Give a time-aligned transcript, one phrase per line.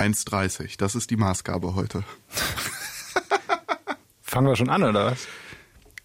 [0.00, 0.76] 1,30.
[0.78, 2.02] Das ist die Maßgabe heute.
[4.22, 5.26] Fangen wir schon an, oder was?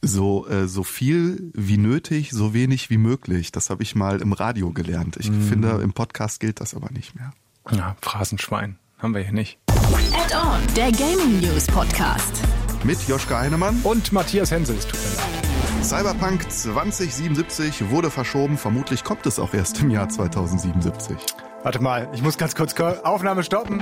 [0.01, 3.51] So, äh, so viel wie nötig, so wenig wie möglich.
[3.51, 5.17] Das habe ich mal im Radio gelernt.
[5.17, 5.47] Ich Mhm.
[5.47, 7.31] finde, im Podcast gilt das aber nicht mehr.
[7.71, 8.77] Ja, Phrasenschwein.
[8.99, 9.57] Haben wir hier nicht.
[9.67, 12.41] Add-on, der Gaming News Podcast.
[12.83, 13.79] Mit Joschka Heinemann.
[13.83, 15.83] Und Matthias Hensel, es tut mir leid.
[15.85, 18.57] Cyberpunk 2077 wurde verschoben.
[18.57, 21.17] Vermutlich kommt es auch erst im Jahr 2077.
[21.65, 23.81] Warte mal, ich muss ganz kurz Aufnahme stoppen.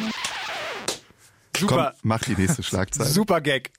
[1.57, 3.09] Super, Komm, mach die nächste Schlagzeile.
[3.09, 3.71] super Gag.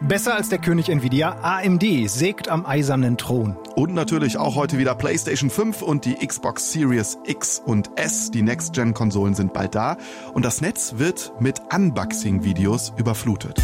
[0.00, 3.56] Besser als der König Nvidia, AMD sägt am eisernen Thron.
[3.74, 8.30] Und natürlich auch heute wieder PlayStation 5 und die Xbox Series X und S.
[8.30, 9.96] Die Next-Gen-Konsolen sind bald da.
[10.32, 13.60] Und das Netz wird mit Unboxing-Videos überflutet.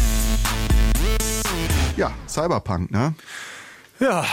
[1.95, 3.15] Ja, Cyberpunk, ne?
[3.99, 4.25] Ja,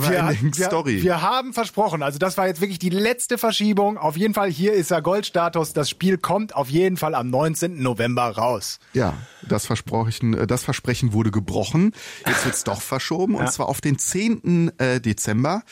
[0.00, 1.02] wir, Story.
[1.02, 3.98] Wir haben versprochen, also das war jetzt wirklich die letzte Verschiebung.
[3.98, 5.72] Auf jeden Fall, hier ist der Goldstatus.
[5.72, 7.82] Das Spiel kommt auf jeden Fall am 19.
[7.82, 8.78] November raus.
[8.94, 11.92] Ja, das Versprechen, äh, das Versprechen wurde gebrochen.
[12.26, 13.50] Jetzt wird's doch verschoben und Ja.
[13.50, 14.72] zwar auf den 10.
[14.78, 15.62] äh, Dezember.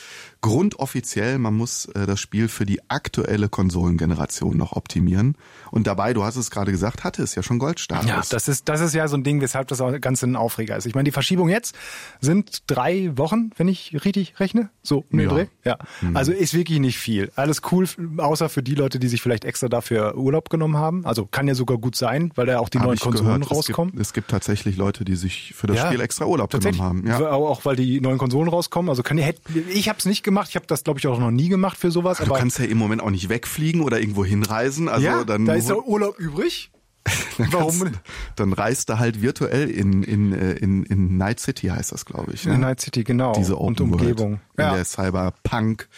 [0.41, 5.35] Grundoffiziell, man muss äh, das Spiel für die aktuelle Konsolengeneration noch optimieren.
[5.69, 8.09] Und dabei, du hast es gerade gesagt, hatte es ja schon Goldstatus.
[8.09, 10.75] Ja, das ist, das ist ja so ein Ding, weshalb das auch Ganze ein Aufreger
[10.75, 10.87] ist.
[10.87, 11.75] Ich meine, die Verschiebung jetzt
[12.21, 14.71] sind drei Wochen, wenn ich richtig rechne.
[14.81, 15.29] So, um Ja.
[15.29, 15.45] Dreh.
[15.63, 15.77] Ja.
[16.15, 17.31] Also ist wirklich nicht viel.
[17.35, 21.05] Alles cool, außer für die Leute, die sich vielleicht extra dafür Urlaub genommen haben.
[21.05, 23.51] Also kann ja sogar gut sein, weil da auch die Hab neuen ich Konsolen gehört,
[23.51, 23.91] rauskommen.
[23.91, 27.05] Es gibt, es gibt tatsächlich Leute, die sich für das Spiel extra Urlaub genommen haben.
[27.05, 27.29] Ja.
[27.31, 28.89] Auch, weil die neuen Konsolen rauskommen.
[28.89, 30.30] Also kann hätte, ich habe es nicht gemacht.
[30.49, 32.17] Ich habe das, glaube ich, auch noch nie gemacht für sowas.
[32.19, 34.87] Du aber kannst ja im Moment auch nicht wegfliegen oder irgendwo hinreisen.
[34.89, 36.71] Also ja, dann, da ist der Urlaub übrig.
[37.37, 37.79] dann, warum?
[37.79, 37.99] kannst-
[38.35, 42.33] dann reist du halt virtuell in, in, äh, in, in Night City, heißt das, glaube
[42.33, 42.45] ich.
[42.45, 42.53] Ne?
[42.55, 43.33] In Night City, genau.
[43.33, 44.29] Diese und Open Umgebung.
[44.31, 44.75] World, in Ja.
[44.75, 45.89] der Cyberpunk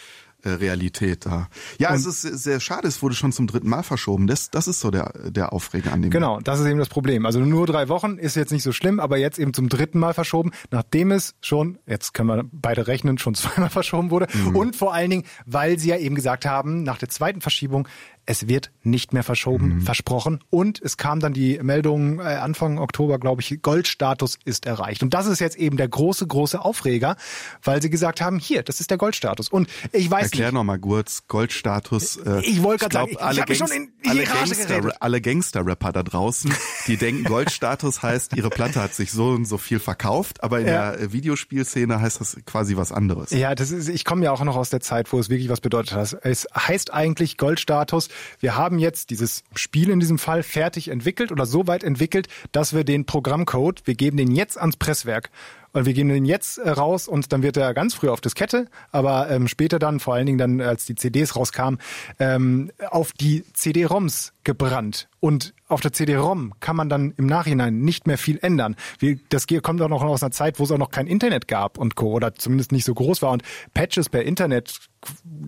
[0.44, 1.48] Realität da.
[1.78, 4.26] Ja, es ist sehr schade, es wurde schon zum dritten Mal verschoben.
[4.26, 6.10] Das, das ist so der, der Aufreger an dem.
[6.10, 7.26] Genau, das ist eben das Problem.
[7.26, 10.14] Also nur drei Wochen ist jetzt nicht so schlimm, aber jetzt eben zum dritten Mal
[10.14, 14.26] verschoben, nachdem es schon, jetzt können wir beide rechnen, schon zweimal verschoben wurde.
[14.32, 14.56] Mhm.
[14.56, 17.88] Und vor allen Dingen, weil sie ja eben gesagt haben, nach der zweiten Verschiebung,
[18.26, 19.80] es wird nicht mehr verschoben, Mhm.
[19.82, 20.40] versprochen.
[20.50, 25.02] Und es kam dann die Meldung äh, Anfang Oktober, glaube ich, Goldstatus ist erreicht.
[25.02, 27.16] Und das ist jetzt eben der große, große Aufreger,
[27.62, 29.48] weil sie gesagt haben, hier, das ist der Goldstatus.
[29.48, 32.16] Und ich weiß Erklär nicht, noch mal kurz Goldstatus.
[32.16, 34.24] Äh, Ich wollte gerade sagen, ich- ich alle hab mich schon Gangs- in die alle
[34.24, 36.52] Gangster, alle Gangster-Rapper da draußen,
[36.86, 40.66] die denken, Goldstatus heißt, ihre Platte hat sich so und so viel verkauft, aber in
[40.66, 40.92] Ja.
[40.96, 43.30] der Videospielszene heißt das quasi was anderes.
[43.30, 45.60] Ja, das ist, ich komme ja auch noch aus der Zeit, wo es wirklich was
[45.60, 46.16] bedeutet hat.
[46.22, 48.08] Es heißt eigentlich Goldstatus.
[48.40, 52.74] Wir haben jetzt dieses Spiel in diesem Fall fertig entwickelt oder so weit entwickelt, dass
[52.74, 55.30] wir den Programmcode, wir geben den jetzt ans Presswerk.
[55.72, 58.68] Und wir geben den jetzt äh, raus und dann wird er ganz früh auf Diskette,
[58.92, 61.80] aber ähm, später dann, vor allen Dingen dann, als die CDs rauskamen,
[62.20, 65.08] ähm, auf die CD-ROMs gebrannt.
[65.24, 68.76] Und auf der CD-ROM kann man dann im Nachhinein nicht mehr viel ändern.
[69.30, 71.94] Das kommt auch noch aus einer Zeit, wo es auch noch kein Internet gab und
[71.94, 72.12] Co.
[72.12, 73.30] oder zumindest nicht so groß war.
[73.30, 73.42] Und
[73.72, 74.80] Patches per Internet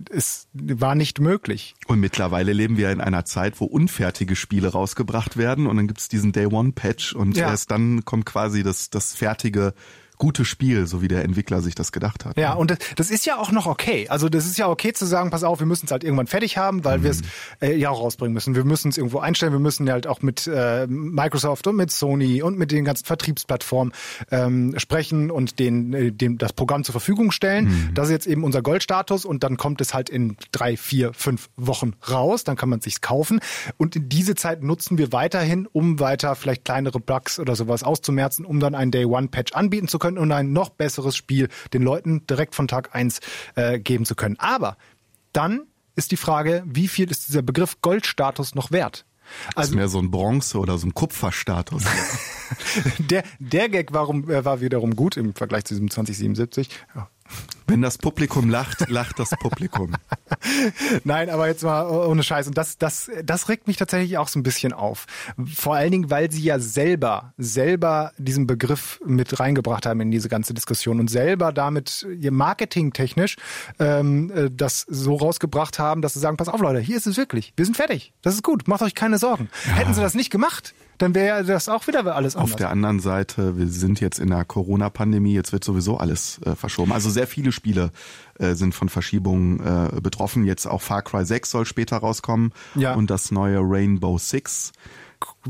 [0.09, 1.75] ist, war nicht möglich.
[1.85, 6.09] Und mittlerweile leben wir in einer Zeit, wo unfertige Spiele rausgebracht werden und dann gibt's
[6.09, 7.51] diesen Day-One-Patch und Ja.
[7.51, 9.75] erst dann kommt quasi das, das fertige,
[10.17, 12.37] gute Spiel, so wie der Entwickler sich das gedacht hat.
[12.37, 14.07] Ja, und das, das ist ja auch noch okay.
[14.09, 16.57] Also das ist ja okay zu sagen, pass auf, wir müssen es halt irgendwann fertig
[16.57, 17.21] haben, weil wir es
[17.61, 18.55] äh, ja auch rausbringen müssen.
[18.55, 21.91] Wir müssen es irgendwo einstellen, wir müssen ja halt auch mit äh, Microsoft und mit
[21.91, 23.93] Sony und mit den ganzen Vertriebsplattformen
[24.31, 27.91] ähm, sprechen und den, äh, dem das Programm zur Verfügung stellen.
[27.93, 31.49] Das ist jetzt eben unser Goldstatus und dann kommt es halt in drei, vier, fünf
[31.57, 32.45] Wochen raus.
[32.45, 33.41] Dann kann man es sich kaufen.
[33.75, 38.45] Und in diese Zeit nutzen wir weiterhin, um weiter vielleicht kleinere Bugs oder sowas auszumerzen,
[38.45, 42.55] um dann einen Day-One-Patch anbieten zu können und ein noch besseres Spiel den Leuten direkt
[42.55, 43.19] von Tag eins
[43.55, 44.37] äh, geben zu können.
[44.39, 44.77] Aber
[45.33, 45.63] dann
[45.97, 49.05] ist die Frage, wie viel ist dieser Begriff Goldstatus noch wert?
[49.47, 51.83] Das Also ist mehr so ein Bronze- oder so ein Kupferstatus.
[52.99, 56.69] der, der Gag warum, äh, war wiederum gut im Vergleich zu diesem 2077.
[56.95, 57.09] Ja.
[57.69, 59.93] Wenn das Publikum lacht, lacht das Publikum.
[61.03, 62.47] Nein, aber jetzt mal ohne Scheiß.
[62.47, 65.05] Und das, das, das regt mich tatsächlich auch so ein bisschen auf.
[65.53, 70.29] Vor allen Dingen, weil sie ja selber, selber diesen Begriff mit reingebracht haben in diese
[70.29, 73.35] ganze Diskussion und selber damit ihr marketingtechnisch
[73.79, 77.17] ähm, äh, das so rausgebracht haben, dass sie sagen, pass auf Leute, hier ist es
[77.17, 77.51] wirklich.
[77.57, 78.13] Wir sind fertig.
[78.21, 78.69] Das ist gut.
[78.69, 79.49] Macht euch keine Sorgen.
[79.65, 82.51] Hätten sie das nicht gemacht, dann wäre das auch wieder alles anders.
[82.53, 86.55] Auf der anderen Seite, wir sind jetzt in der Corona-Pandemie, jetzt wird sowieso alles äh,
[86.55, 86.91] verschoben.
[86.91, 87.91] Also sehr viele Spiele
[88.39, 90.45] äh, sind von Verschiebungen äh, betroffen.
[90.45, 92.93] Jetzt auch Far Cry 6 soll später rauskommen Ja.
[92.95, 94.71] und das neue Rainbow Six.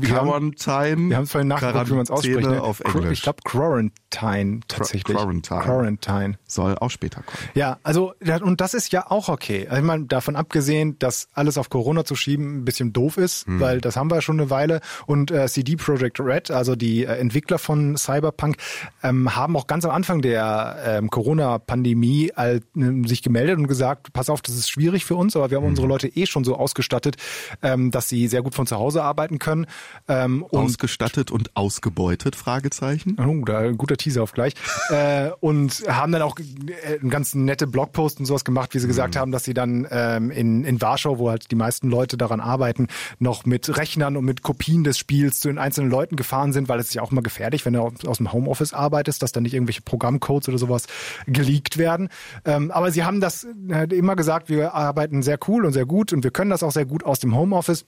[0.00, 1.10] Wir haben- Quarantine.
[1.10, 2.40] Wir haben es vorhin nachgeguckt, wie man es ausspricht.
[2.40, 2.62] Ne?
[2.62, 3.12] auf Englisch.
[3.18, 3.90] Ich glaube Quarantine.
[4.10, 5.04] Quarantine tatsächlich.
[5.16, 5.60] Quarantine.
[5.60, 6.38] Quarantine.
[6.46, 7.38] Soll auch später kommen.
[7.54, 9.66] Ja, also und das ist ja auch okay.
[9.68, 13.46] Also, ich meine, davon abgesehen, dass alles auf Corona zu schieben ein bisschen doof ist,
[13.46, 13.60] Hm.
[13.60, 14.80] weil das haben wir ja schon eine Weile.
[15.06, 18.56] Und äh, CD Projekt Red, also die äh, Entwickler von Cyberpunk,
[19.02, 22.60] ähm, haben auch ganz am Anfang der ähm, Corona-Pandemie äh,
[23.06, 25.70] sich gemeldet und gesagt, pass auf, das ist schwierig für uns, aber wir haben Hm.
[25.70, 27.16] unsere Leute eh schon so ausgestattet,
[27.62, 29.66] ähm, dass sie sehr gut von zu Hause arbeiten können.
[30.08, 32.36] Ähm, und Ausgestattet und ausgebeutet?
[32.36, 33.16] Fragezeichen.
[33.18, 34.54] Oh, da ein guter Teaser auf gleich.
[34.90, 38.86] äh, und haben dann auch äh, einen ganz nette Blogpost und sowas gemacht, wie sie
[38.86, 42.40] gesagt haben, dass sie dann ähm, in, in Warschau, wo halt die meisten Leute daran
[42.40, 42.88] arbeiten,
[43.18, 46.80] noch mit Rechnern und mit Kopien des Spiels zu den einzelnen Leuten gefahren sind, weil
[46.80, 49.44] es ist ja auch immer gefährlich, wenn du aus aus dem Homeoffice arbeitest, dass dann
[49.44, 50.86] nicht irgendwelche Programmcodes oder sowas
[51.26, 52.08] geleakt werden.
[52.44, 56.12] Ähm, aber sie haben das äh, immer gesagt, wir arbeiten sehr cool und sehr gut
[56.12, 57.86] und wir können das auch sehr gut aus dem Homeoffice.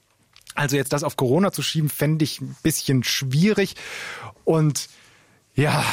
[0.54, 3.76] Also jetzt das auf Corona zu schieben, fände ich ein bisschen schwierig.
[4.44, 4.88] Und
[5.54, 5.84] ja,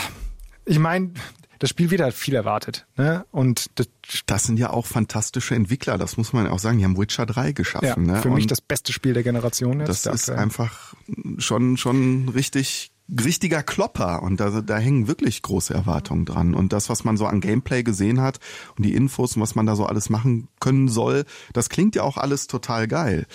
[0.66, 1.12] ich meine,
[1.60, 2.86] das Spiel wird halt viel erwartet.
[2.98, 3.26] Ne?
[3.32, 3.88] Und das,
[4.26, 6.78] Das sind ja auch fantastische Entwickler, das muss man auch sagen.
[6.78, 8.06] Die haben Witcher 3 geschaffen.
[8.06, 8.22] ja, ne?
[8.22, 9.90] für mich Und das beste Spiel der Generation jetzt.
[9.90, 10.94] Das der ist einfach
[11.38, 16.54] schon, schon richtig, richtiger Klopper und da, da hängen wirklich große Erwartungen dran.
[16.54, 18.40] Und das, was man so an Gameplay gesehen hat
[18.76, 22.04] und die Infos und was man da so alles machen können soll, das klingt ja
[22.04, 23.26] auch alles total geil.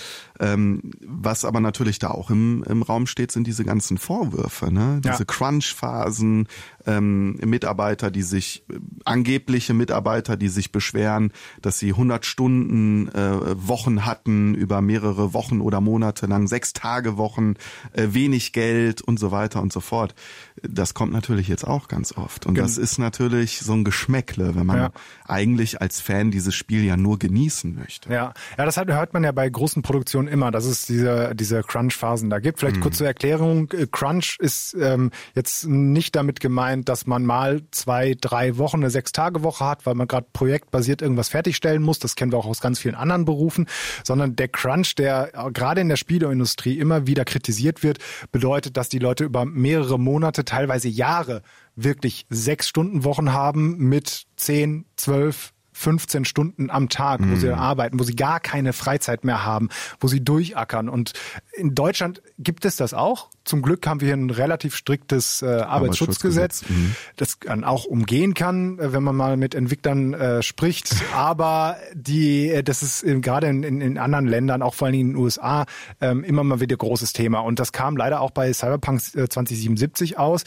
[0.43, 5.01] Ähm, was aber natürlich da auch im, im Raum steht, sind diese ganzen Vorwürfe, ne?
[5.05, 5.13] Ja.
[5.13, 6.49] Diese Crunch-Phasen,
[6.85, 8.75] ähm, Mitarbeiter, die sich, äh,
[9.05, 15.61] angebliche Mitarbeiter, die sich beschweren, dass sie 100 Stunden äh, Wochen hatten, über mehrere Wochen
[15.61, 17.55] oder Monate lang, sechs Tage Wochen,
[17.93, 20.15] äh, wenig Geld und so weiter und so fort.
[20.63, 22.47] Das kommt natürlich jetzt auch ganz oft.
[22.47, 24.91] Und Gen- das ist natürlich so ein Geschmäckle, wenn man Ja.
[25.33, 28.13] Eigentlich als Fan dieses Spiel ja nur genießen möchte.
[28.13, 32.29] Ja, ja, das hört man ja bei großen Produktionen immer, dass es diese, diese Crunch-Phasen
[32.31, 32.61] da gibt.
[32.61, 33.71] Vielleicht kurz zur Erklärung.
[33.73, 38.91] äh, Crunch ist ähm, jetzt nicht damit gemeint, dass man mal zwei, drei Wochen eine
[38.91, 41.99] Sechs-Tage-Woche hat, weil man gerade projektbasiert irgendwas fertigstellen muss.
[41.99, 43.67] Das kennen wir auch aus ganz vielen anderen Berufen.
[44.05, 47.99] Sondern der Crunch, der äh, gerade in der Spieleindustrie immer wieder kritisiert wird,
[48.31, 51.43] bedeutet, dass die Leute über mehrere Monate, teilweise Jahre,
[51.77, 57.99] wirklich sechs Stunden Wochen haben mit zehn, zwölf, 15 Stunden am Tag, wo sie arbeiten,
[57.99, 59.69] wo sie gar keine Freizeit mehr haben,
[60.01, 60.89] wo sie durchackern.
[60.89, 61.15] Und
[61.53, 63.31] in Deutschland gibt es das auch.
[63.45, 66.97] Zum Glück haben wir hier ein relativ striktes äh, Arbeitsschutzgesetz, Arbeitsschutzgesetz, mhm.
[67.17, 70.95] das man auch umgehen kann, äh, wenn man mal mit Entwicklern äh, spricht.
[71.15, 74.93] Aber die, äh, das ist äh, gerade in, in, in anderen Ländern, auch vor allen
[74.93, 75.65] Dingen in den USA,
[76.01, 77.41] ähm, immer mal wieder großes Thema.
[77.41, 80.45] Und das kam leider auch bei Cyberpunk äh, 2077 aus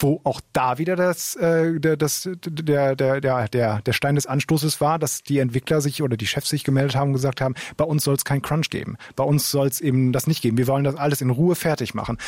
[0.00, 4.26] wo auch da wieder das, äh, der, das, der, der, der, der, der Stein des
[4.26, 7.54] Anstoßes war, dass die Entwickler sich oder die Chefs sich gemeldet haben und gesagt haben,
[7.76, 8.96] bei uns soll es kein Crunch geben.
[9.14, 10.58] Bei uns soll es eben das nicht geben.
[10.58, 12.18] Wir wollen das alles in Ruhe fertig machen.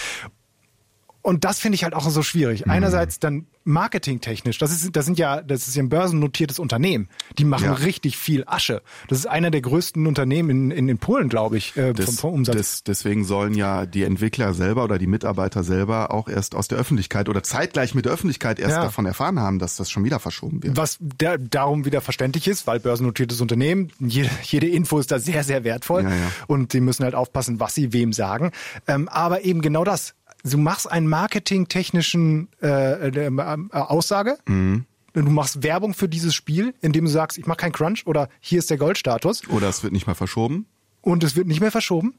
[1.22, 2.64] Und das finde ich halt auch so schwierig.
[2.66, 2.72] Mhm.
[2.72, 7.08] Einerseits dann marketingtechnisch, das ist, das sind ja, das ist ja ein börsennotiertes Unternehmen.
[7.38, 7.72] Die machen Ja.
[7.74, 8.82] richtig viel Asche.
[9.08, 12.20] Das ist einer der größten Unternehmen in, in, in Polen, glaube ich, äh, vom, Das,
[12.20, 12.56] vom Umsatz.
[12.56, 16.78] das, deswegen sollen ja die Entwickler selber oder die Mitarbeiter selber auch erst aus der
[16.78, 18.82] Öffentlichkeit oder zeitgleich mit der Öffentlichkeit erst Ja.
[18.84, 20.76] davon erfahren haben, dass das schon wieder verschoben wird.
[20.76, 25.44] Was der, darum wieder verständlich ist, weil börsennotiertes Unternehmen, jede, jede Info ist da sehr,
[25.44, 26.10] sehr wertvoll ja.
[26.46, 28.52] und die müssen halt aufpassen, was sie wem sagen.
[28.86, 30.14] Ähm, aber eben genau das.
[30.48, 34.38] Du machst einen marketingtechnischen äh, äh, äh, Aussage.
[34.46, 34.84] Mhm.
[35.14, 38.58] Du machst Werbung für dieses Spiel, indem du sagst, ich mache keinen Crunch oder hier
[38.58, 40.66] ist der Goldstatus Oder es wird nicht mal verschoben.
[41.00, 42.14] und es wird nicht mehr verschoben.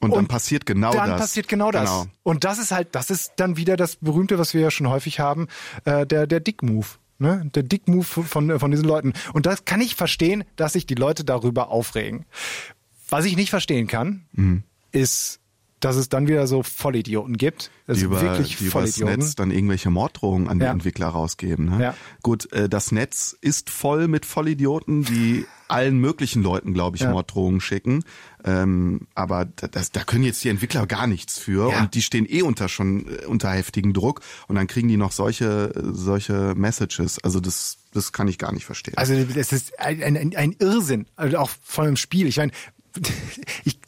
[0.00, 1.20] Und, dann Und passiert genau dann das.
[1.20, 1.88] passiert genau das.
[1.88, 2.06] Genau.
[2.24, 5.20] Und das ist halt, das ist dann wieder das berühmte, was wir ja schon häufig
[5.20, 5.46] haben,
[5.84, 6.86] äh, der der Dick Move.
[7.18, 7.48] Ne?
[7.54, 9.14] Der Dick Move von von diesen Leuten.
[9.32, 12.26] Und das kann ich verstehen, dass sich die Leute darüber aufregen.
[13.08, 14.64] Was ich nicht verstehen kann, Mhm.
[14.92, 15.40] ist,
[15.84, 17.70] dass es dann wieder so Vollidioten gibt.
[17.86, 19.18] Das die über, wirklich die übers Vollidioten.
[19.20, 20.70] Netz dann irgendwelche Morddrohungen an die Ja.
[20.72, 21.66] Entwickler rausgeben.
[21.66, 21.82] Ne?
[21.82, 21.94] Ja.
[22.22, 27.10] Gut, äh, das Netz ist voll mit Vollidioten, die allen möglichen Leuten, glaube ich, Ja.
[27.10, 28.04] Morddrohungen schicken.
[28.44, 31.80] Ähm, aber da- das, da können jetzt die Entwickler gar nichts für Ja.
[31.80, 35.12] und die stehen eh unter schon äh, unter heftigen Druck und dann kriegen die noch
[35.12, 37.18] solche solche Messages.
[37.24, 38.94] Also das das kann ich gar nicht verstehen.
[38.98, 42.26] Also das ist ein, ein, ein Irrsinn, also auch von einem Spiel.
[42.26, 42.52] Ich meine,
[43.64, 43.78] ich,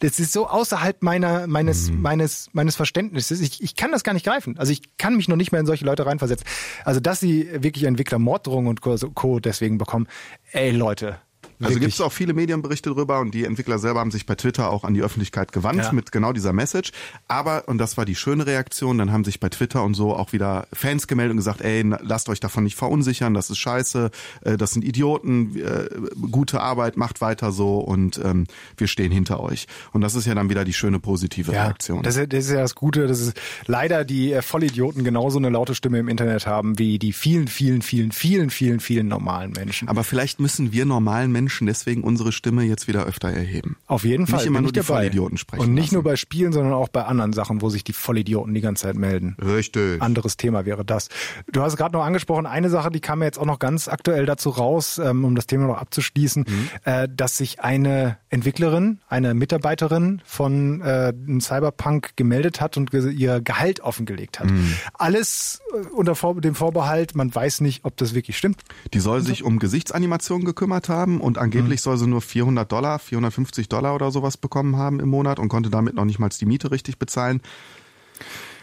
[0.00, 3.40] das ist so außerhalb meiner meines meines meines Verständnisses.
[3.40, 4.58] Ich, ich kann das gar nicht greifen.
[4.58, 6.46] Also ich kann mich noch nicht mehr in solche Leute reinversetzen.
[6.84, 8.80] Also dass sie wirklich Entwickler Morddrohungen und.
[9.14, 9.40] Co.
[9.40, 10.06] deswegen bekommen.
[10.52, 11.18] Ey Leute,
[11.66, 14.70] Also gibt es auch viele Medienberichte drüber und die Entwickler selber haben sich bei Twitter
[14.70, 15.92] auch an die Öffentlichkeit gewandt Ja.
[15.92, 16.92] mit genau dieser Message.
[17.28, 20.32] Aber, und das war die schöne Reaktion, dann haben sich bei Twitter und so auch
[20.32, 24.10] wieder Fans gemeldet und gesagt, ey, lasst euch davon nicht verunsichern, das ist scheiße,
[24.44, 25.88] äh, das sind Idioten, äh,
[26.30, 29.66] gute Arbeit, macht weiter so und ähm, wir stehen hinter euch.
[29.92, 32.02] Und das ist ja dann wieder die schöne positive Ja, Reaktion.
[32.02, 33.32] das, ist- das ist ja das Gute, dass es
[33.66, 37.82] leider die äh, Vollidioten genauso eine laute Stimme im Internet haben wie die vielen, vielen,
[37.82, 39.88] vielen, vielen, vielen, vielen normalen Menschen.
[39.88, 43.76] Aber vielleicht müssen wir normalen Menschen deswegen unsere Stimme jetzt wieder öfter erheben.
[43.86, 44.38] Auf jeden Fall.
[44.40, 44.94] Nicht immer nur die dabei.
[45.02, 45.94] Vollidioten sprechen Und nicht lassen.
[45.96, 48.96] nur bei Spielen, sondern auch bei anderen Sachen, wo sich die Vollidioten die ganze Zeit
[48.96, 49.36] melden.
[49.44, 50.00] Richtig.
[50.02, 51.08] Anderes Thema wäre das.
[51.50, 54.26] Du hast gerade noch angesprochen, eine Sache, die kam ja jetzt auch noch ganz aktuell
[54.26, 56.68] dazu raus, ähm, um das Thema noch abzuschließen, Mhm.
[56.84, 63.80] äh, dass sich eine Entwicklerin, eine Mitarbeiterin von äh, Cyberpunk gemeldet hat und ihr Gehalt
[63.80, 64.50] offengelegt hat.
[64.50, 64.74] Mhm.
[64.94, 68.62] Alles äh, unter dem Vorbehalt, man weiß nicht, ob das wirklich stimmt.
[68.94, 71.82] Die soll sich um Gesichtsanimationen gekümmert haben und angeblich Mhm.
[71.82, 75.70] soll sie nur 400 Dollar, 450 Dollar oder sowas bekommen haben im Monat und konnte
[75.70, 77.40] damit noch nicht mal die Miete richtig bezahlen.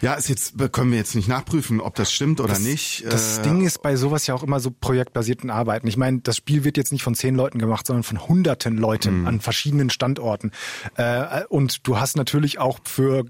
[0.00, 3.04] Ja, ist jetzt können wir jetzt nicht nachprüfen, ob das stimmt oder nicht.
[3.06, 5.86] Das Äh, Ding ist bei sowas ja auch immer so projektbasierten Arbeiten.
[5.88, 9.26] Ich meine, das Spiel wird jetzt nicht von zehn Leuten gemacht, sondern von hunderten Leuten
[9.26, 10.52] an verschiedenen Standorten.
[10.96, 13.24] Äh, und du hast natürlich auch für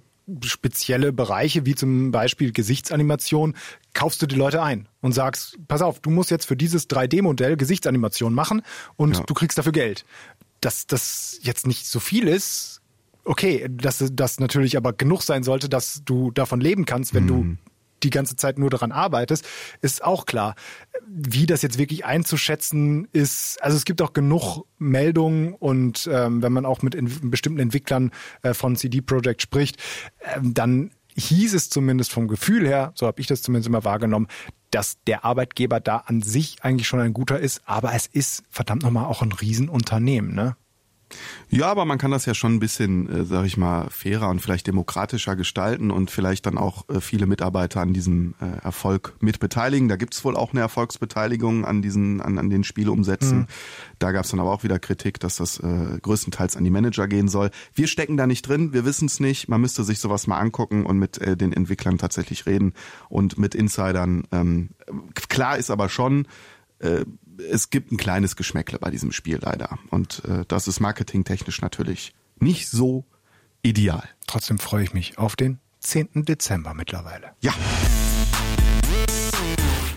[0.44, 3.54] spezielle Bereiche, wie zum Beispiel Gesichtsanimation,
[3.94, 7.56] kaufst du die Leute ein und sagst, pass auf, du musst jetzt für dieses 3D-Modell
[7.56, 8.62] Gesichtsanimation machen
[8.96, 9.22] und Ja.
[9.24, 10.04] du kriegst dafür Geld.
[10.60, 12.80] Dass das jetzt nicht so viel ist,
[13.24, 17.44] okay, dass das natürlich aber genug sein sollte, dass du davon leben kannst, wenn du
[18.02, 19.46] die ganze Zeit nur daran arbeitest,
[19.82, 20.54] ist auch klar.
[21.06, 26.52] Wie das jetzt wirklich einzuschätzen ist, also es gibt auch genug Meldungen und ähm, wenn
[26.52, 28.10] man auch mit in, bestimmten Entwicklern
[28.42, 29.76] äh, von CD Projekt spricht,
[30.36, 34.28] ähm, dann hieß es zumindest vom Gefühl her, so habe ich das zumindest immer wahrgenommen,
[34.70, 38.82] dass der Arbeitgeber da an sich eigentlich schon ein guter ist, aber es ist verdammt
[38.82, 40.56] nochmal auch ein Riesenunternehmen, ne?
[41.48, 44.40] Ja, aber man kann das ja schon ein bisschen, äh, sag ich mal, fairer und
[44.40, 49.40] vielleicht demokratischer gestalten und vielleicht dann auch äh, viele Mitarbeiter an diesem äh, Erfolg mit
[49.40, 49.88] beteiligen.
[49.88, 53.48] Da gibt's wohl auch eine Erfolgsbeteiligung an diesen, an, an den Spielumsätzen.
[53.98, 57.28] Da gab's dann aber auch wieder Kritik, dass das äh, größtenteils an die Manager gehen
[57.28, 57.50] soll.
[57.74, 59.48] Wir stecken da nicht drin, wir wissen's nicht.
[59.48, 62.74] Man müsste sich sowas mal angucken und mit äh, den Entwicklern tatsächlich reden
[63.08, 64.24] und mit Insidern.
[64.32, 64.70] Ähm,
[65.14, 66.26] klar ist aber schon,
[66.78, 67.04] äh,
[67.50, 69.78] es gibt ein kleines Geschmäckle bei diesem Spiel leider.
[69.90, 73.04] Und äh, das ist marketingtechnisch natürlich nicht so
[73.62, 74.02] ideal.
[74.26, 76.08] Trotzdem freue ich mich auf den 10.
[76.24, 77.30] Dezember mittlerweile.
[77.40, 77.52] Ja.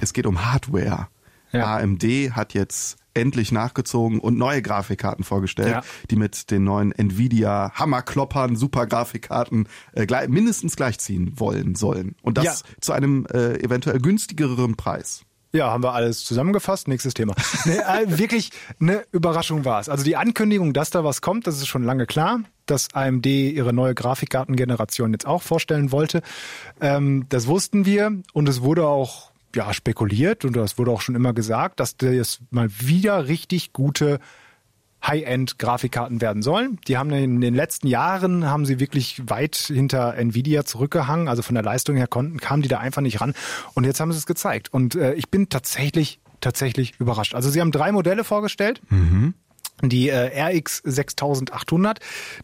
[0.01, 1.07] Es geht um Hardware.
[1.51, 1.77] Ja.
[1.77, 5.81] AMD hat jetzt endlich nachgezogen und neue Grafikkarten vorgestellt, Ja.
[6.09, 12.15] die mit den neuen Nvidia Hammerkloppern, Super Grafikkarten äh, gleich, mindestens gleichziehen wollen sollen.
[12.23, 12.55] Und das Ja.
[12.81, 15.25] zu einem äh, eventuell günstigeren Preis.
[15.55, 16.87] Ja, haben wir alles zusammengefasst.
[16.87, 17.35] Nächstes Thema.
[17.65, 19.87] Nee, äh, wirklich eine Überraschung war es.
[19.87, 23.71] Also die Ankündigung, dass da was kommt, das ist schon lange klar, dass AMD ihre
[23.71, 26.23] neue Grafikkartengeneration jetzt auch vorstellen wollte.
[26.81, 31.13] Ähm, das wussten wir und es wurde auch ja spekuliert und das wurde auch schon
[31.13, 34.19] immer gesagt, dass das mal wieder richtig gute
[35.05, 36.79] High-End-Grafikkarten werden sollen.
[36.87, 41.27] Die haben in den letzten Jahren haben sie wirklich weit hinter Nvidia zurückgehangen.
[41.27, 43.33] Also von der Leistung her konnten, kamen die da einfach nicht ran.
[43.73, 44.73] Und jetzt haben sie es gezeigt.
[44.73, 47.35] Und äh, ich bin tatsächlich, tatsächlich überrascht.
[47.35, 48.81] Also sie haben drei Modelle vorgestellt.
[49.81, 51.99] Die äh, RX 6800,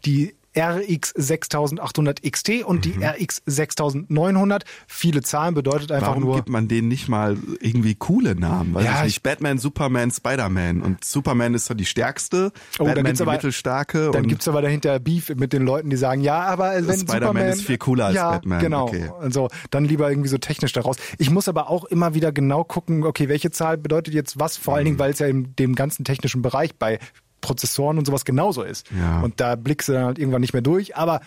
[0.06, 4.64] die RX 6800 XT und die RX 6900.
[4.88, 6.36] Viele Zahlen bedeutet einfach Warum nur.
[6.38, 8.74] gibt man denen nicht mal irgendwie coole Namen?
[8.74, 9.24] Weiß Ja, ich ich- nicht.
[9.24, 10.82] Batman, Superman, Spider-Man.
[10.82, 14.12] Und Superman ist so die stärkste, Oh, dann Batman gibt's die aber- mittelstarke.
[14.12, 17.06] Dann und gibt's aber dahinter Beef mit den Leuten, die sagen, ja, aber wenn Spider-Man
[17.22, 18.88] Superman ist viel cooler als ja, Batman, Genau.
[18.88, 19.10] okay.
[19.20, 20.98] Also dann lieber irgendwie so technisch daraus.
[21.18, 24.58] Ich muss aber auch immer wieder genau gucken, okay, welche Zahl bedeutet jetzt was?
[24.58, 24.86] Vor allen Mhm.
[24.88, 27.00] Dingen, weil es ja in dem ganzen technischen Bereich bei
[27.42, 28.90] Prozessoren und sowas genauso ist.
[28.98, 29.22] Ja.
[29.22, 30.96] Und da blickst du dann halt irgendwann nicht mehr durch.
[30.96, 31.22] Aber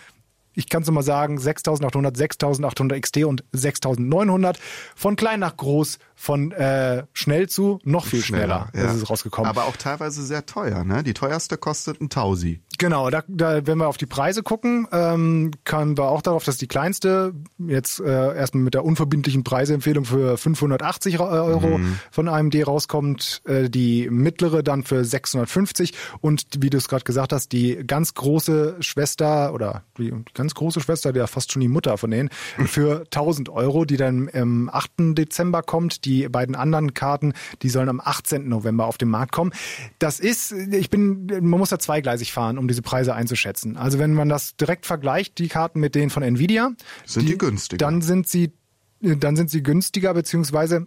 [0.55, 4.59] ich kann es mal sagen, 6800, 6800 XT und 6900.
[4.95, 8.85] Von klein nach groß, von äh, schnell zu noch viel schneller, ja.
[8.85, 9.49] ist es rausgekommen.
[9.49, 11.03] Aber auch teilweise sehr teuer, ne?
[11.03, 12.61] Die teuerste kostet ein Tausi.
[12.79, 16.57] Genau, da, da, wenn wir auf die Preise gucken, ähm, können wir auch darauf, dass
[16.57, 21.81] die kleinste jetzt äh, erstmal mit der unverbindlichen Preisempfehlung für 580 Ra- Euro
[22.11, 27.33] von AMD rauskommt, äh, die mittlere dann für 650 und wie du es gerade gesagt
[27.33, 31.97] hast, die ganz große Schwester oder die ganz große Schwester, der fast schon die Mutter
[31.99, 32.29] von denen,
[32.67, 34.91] für 1000 Euro, die dann im 8.
[35.17, 36.05] Dezember kommt.
[36.05, 37.33] Die beiden anderen Karten,
[37.63, 38.49] die sollen am 18.
[38.49, 39.53] November auf den Markt kommen.
[40.01, 43.77] Das ist, ich bin, man muss da zweigleisig fahren, um diese Preise einzuschätzen.
[43.77, 46.73] Also wenn man das direkt vergleicht, die Karten mit denen von Nvidia,
[47.07, 47.79] Sind die günstiger?
[47.79, 48.53] Dann sind sie,
[49.01, 50.87] dann sind sie günstiger beziehungsweise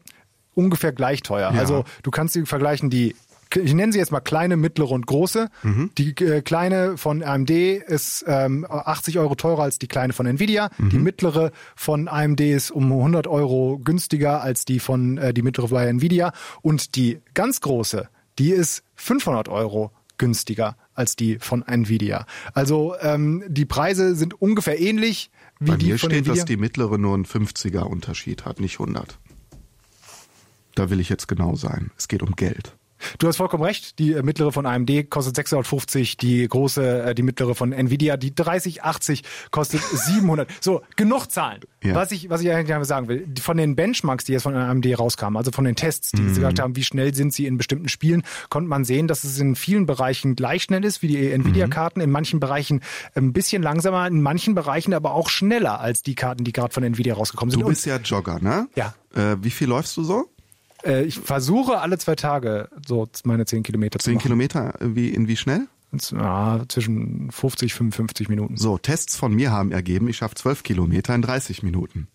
[0.53, 1.53] ungefähr gleich teuer.
[1.53, 1.59] Ja.
[1.59, 3.15] Also du kannst sie vergleichen, die
[3.55, 5.49] ich nenne sie jetzt mal kleine, mittlere und große.
[5.63, 5.91] Mhm.
[5.97, 10.69] Die äh, kleine von AMD ist ähm, 80 Euro teurer als die kleine von Nvidia.
[10.77, 10.89] Mhm.
[10.89, 15.67] Die mittlere von AMD ist um 100 Euro günstiger als die von äh, die mittlere
[15.67, 16.33] bei Nvidia.
[16.61, 18.09] Und die ganz große,
[18.39, 22.25] die ist 500 Euro günstiger als die von Nvidia.
[22.53, 26.33] Also ähm, die Preise sind ungefähr ähnlich wie Bei die mir von steht, Nvidia.
[26.35, 29.17] dass die mittlere nur einen 50er Unterschied hat, nicht 100.
[30.75, 31.91] Da will ich jetzt genau sein.
[31.97, 32.75] Es geht um Geld.
[33.19, 33.99] Du hast vollkommen recht.
[33.99, 38.33] Die äh, mittlere von AMD kostet 650, die große, äh, die mittlere von Nvidia, die
[38.33, 40.49] 3080 kostet 700.
[40.61, 41.61] So, genug Zahlen.
[41.83, 41.95] Ja.
[41.95, 45.37] Was ich, was ich eigentlich sagen will, von den Benchmarks, die jetzt von AMD rauskamen,
[45.37, 48.23] also von den Tests, die sie gesagt haben, wie schnell sind sie in bestimmten Spielen,
[48.49, 52.11] konnte man sehen, dass es in vielen Bereichen gleich schnell ist wie die Nvidia-Karten, in
[52.11, 52.81] manchen Bereichen
[53.13, 56.83] ein bisschen langsamer, in manchen Bereichen aber auch schneller als die Karten, die gerade von
[56.83, 57.61] Nvidia rausgekommen sind.
[57.61, 58.67] Du bist ja Jogger, ne?
[58.75, 58.93] Ja.
[59.15, 60.29] Äh, wie viel läufst du so?
[60.85, 64.23] Äh, ich versuche alle zwei Tage so meine 10 Kilometer zu 10 machen.
[64.23, 65.67] Kilometer, äh, wie, in wie schnell?
[66.11, 68.57] Ja, zwischen 50, 55 Minuten.
[68.57, 72.07] So, Tests von mir haben ergeben, ich schaffe 12 Kilometer in 30 Minuten.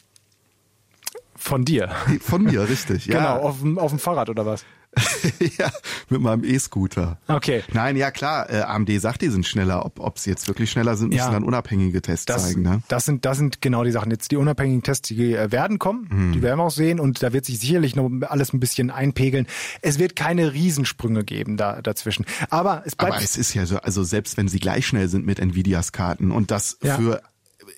[1.34, 1.90] Von dir.
[2.20, 3.06] Von mir, richtig.
[3.06, 3.38] Genau, Ja.
[3.38, 4.64] auf dem, auf dem Fahrrad oder was?
[5.58, 5.70] ja,
[6.08, 7.18] mit meinem E-Scooter.
[7.28, 7.62] Okay.
[7.72, 9.84] Nein, ja klar, äh, AMD sagt, die sind schneller.
[9.86, 11.30] Ob, ob sie jetzt wirklich schneller sind, müssen Ja.
[11.30, 12.62] dann unabhängige Tests Das, zeigen.
[12.62, 12.82] Ne?
[12.88, 14.10] das, sind, das sind genau die Sachen.
[14.10, 16.32] Jetzt die unabhängigen Tests, die äh, werden kommen, Mhm.
[16.32, 19.46] die werden wir auch sehen und da wird sich sicherlich noch alles ein bisschen einpegeln.
[19.80, 22.26] Es wird keine Riesensprünge geben da, dazwischen.
[22.50, 23.14] Aber es bleibt.
[23.14, 26.32] Aber es ist ja so, also selbst wenn sie gleich schnell sind mit Nvidias Karten
[26.32, 26.96] und das Ja.
[26.96, 27.22] für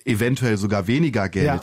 [0.05, 1.45] eventuell sogar weniger Geld.
[1.45, 1.59] Ja.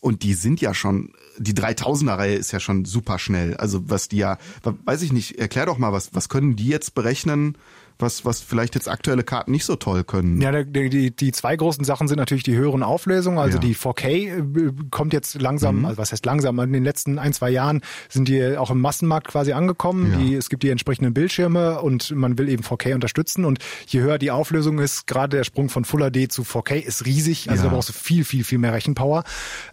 [0.00, 3.56] Und die sind ja schon, die 3000er Reihe ist ja schon super schnell.
[3.56, 6.94] Also was die ja, weiß ich nicht, erklär doch mal, was, was können die jetzt
[6.94, 7.56] berechnen,
[7.98, 10.40] was, was vielleicht jetzt aktuelle Karten nicht so toll können?
[10.40, 13.38] Ja, die, die, die zwei großen Sachen sind natürlich die höheren Auflösungen.
[13.38, 13.62] Also Ja.
[13.62, 17.50] die 4K äh, kommt jetzt langsam, also was heißt langsam, in den letzten ein, zwei
[17.50, 20.12] Jahren sind die auch im Massenmarkt quasi angekommen.
[20.12, 20.18] Ja.
[20.18, 23.44] Die, es gibt die entsprechenden Bildschirme und man will eben 4K unterstützen.
[23.44, 27.06] Und je höher die Auflösung ist, gerade der Sprung von Full HD zu 4K ist
[27.06, 27.48] riesig.
[27.50, 27.70] Also Ja.
[27.70, 29.24] da brauchst du viel, viel, viel mehr Rechenpower.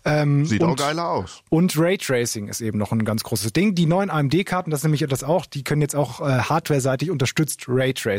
[0.05, 1.41] Ähm, Sieht und, auch geiler aus.
[1.49, 3.75] Und Raytracing ist eben noch ein ganz großes Ding.
[3.75, 7.65] Die neuen AMD-Karten, das ist nämlich etwas auch, die können jetzt auch äh, hardware-seitig unterstützt
[7.67, 8.12] Raytracing.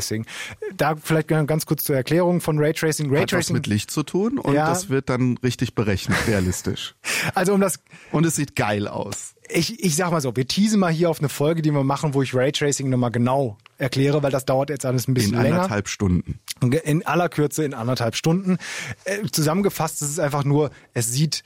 [0.76, 3.06] Da vielleicht ganz kurz zur Erklärung von Raytracing.
[3.06, 4.68] Hat was Raytracing, mit Licht zu tun und Ja.
[4.68, 6.94] das wird dann richtig berechnet, realistisch.
[7.34, 7.80] also um das,
[8.12, 9.34] Und es sieht geil aus.
[9.48, 12.14] ich, ich sag mal so, wir teasen mal hier auf eine Folge, die wir machen,
[12.14, 15.56] wo ich Raytracing nochmal genau erkläre, weil das dauert jetzt alles ein In bisschen länger.
[15.56, 16.38] anderthalb Stunden.
[16.84, 18.56] In aller Kürze in anderthalb Stunden.
[19.04, 21.44] Äh, zusammengefasst ist es einfach nur, es sieht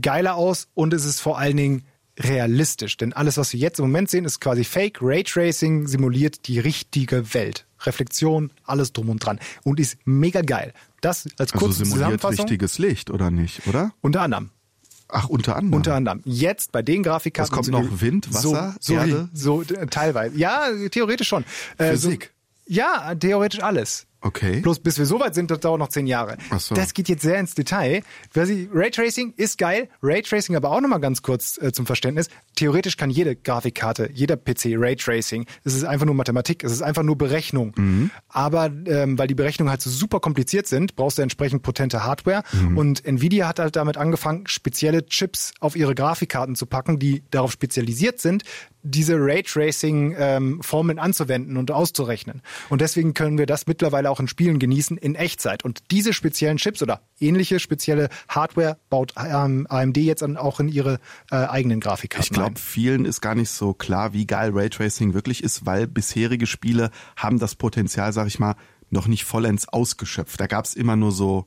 [0.00, 1.84] geiler aus und es ist vor allen Dingen
[2.20, 2.96] realistisch.
[2.96, 4.98] Denn alles, was wir jetzt im Moment sehen, ist quasi Fake.
[5.00, 7.66] Raytracing simuliert die richtige Welt.
[7.80, 9.40] Reflexion, alles drum und dran.
[9.64, 10.72] Und ist mega geil.
[11.00, 12.44] Das als Also kurze simuliert Zusammenfassung.
[12.44, 13.92] richtiges Licht, oder nicht, oder?
[14.02, 14.50] Unter anderem.
[15.08, 15.74] Ach, unter anderem.
[15.74, 16.20] Unter anderem.
[16.24, 17.52] Jetzt bei den Grafikkarten.
[17.52, 19.28] Es kommt noch Wind, Wasser, so, so, Erde?
[19.32, 20.36] So, äh, teilweise.
[20.36, 21.44] Ja, theoretisch schon.
[21.78, 22.32] Äh, Physik?
[22.66, 24.06] So, ja, theoretisch alles.
[24.22, 24.60] Okay.
[24.60, 26.36] Bloß bis wir so weit sind, das dauert noch zehn Jahre.
[26.50, 26.74] Ach so.
[26.74, 28.02] Das geht jetzt sehr ins Detail.
[28.34, 29.88] Raytracing ist geil.
[30.02, 32.28] Raytracing aber auch nochmal ganz kurz äh, zum Verständnis.
[32.54, 35.46] Theoretisch kann jede Grafikkarte, jeder PC Raytracing.
[35.64, 37.72] Es ist einfach nur Mathematik, es ist einfach nur Berechnung.
[37.76, 38.10] Mhm.
[38.28, 42.42] Aber ähm, weil die Berechnungen halt so super kompliziert sind, brauchst du entsprechend potente Hardware.
[42.52, 42.76] Mhm.
[42.76, 47.52] Und Nvidia hat halt damit angefangen, spezielle Chips auf ihre Grafikkarten zu packen, die darauf
[47.52, 48.44] spezialisiert sind,
[48.82, 52.42] diese Raytracing-Formeln anzuwenden und auszurechnen.
[52.70, 55.64] Und deswegen können wir das mittlerweile auch in Spielen genießen in Echtzeit.
[55.64, 61.00] Und diese speziellen Chips oder ähnliche spezielle Hardware baut ähm, AMD jetzt auch in ihre
[61.30, 65.42] äh, eigenen Grafikkarten Ich glaube, vielen ist gar nicht so klar, wie geil Raytracing wirklich
[65.42, 68.54] ist, weil bisherige Spiele haben das Potenzial, sag ich mal,
[68.90, 70.40] noch nicht vollends ausgeschöpft.
[70.40, 71.46] Da gab's immer nur so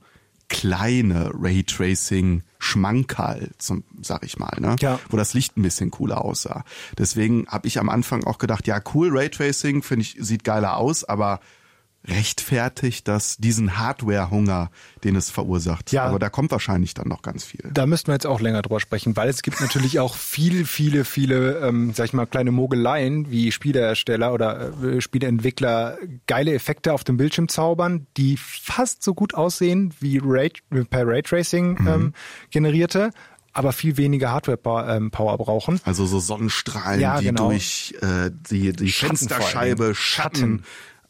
[0.49, 4.75] kleine Raytracing Schmankerl, zum, sag ich mal, ne?
[4.79, 4.99] Ja.
[5.09, 6.63] wo das Licht ein bisschen cooler aussah.
[6.97, 11.03] Deswegen habe ich am Anfang auch gedacht, ja cool, Raytracing finde ich sieht geiler aus,
[11.03, 11.39] aber
[12.05, 14.71] rechtfertigt das diesen Hardware-Hunger,
[15.03, 15.91] den es verursacht.
[15.91, 16.05] Ja.
[16.05, 17.61] Aber da kommt wahrscheinlich dann noch ganz viel.
[17.73, 21.05] Da müssten wir jetzt auch länger drüber sprechen, weil es gibt natürlich auch viele, viele,
[21.05, 27.03] viele, ähm, sag ich mal, kleine Mogeleien, wie Spielehersteller oder äh, Spieleentwickler geile Effekte auf
[27.03, 30.51] dem Bildschirm zaubern, die fast so gut aussehen wie Ray,
[30.89, 32.13] per Raytracing ähm,
[32.49, 33.11] generierte,
[33.53, 35.79] aber viel weniger Hardware-Power ähm, brauchen.
[35.85, 37.49] Also so Sonnenstrahlen, Ja, die genau.
[37.49, 39.95] durch äh, die, die Schatten Fensterscheibe.
[39.95, 40.63] Schatten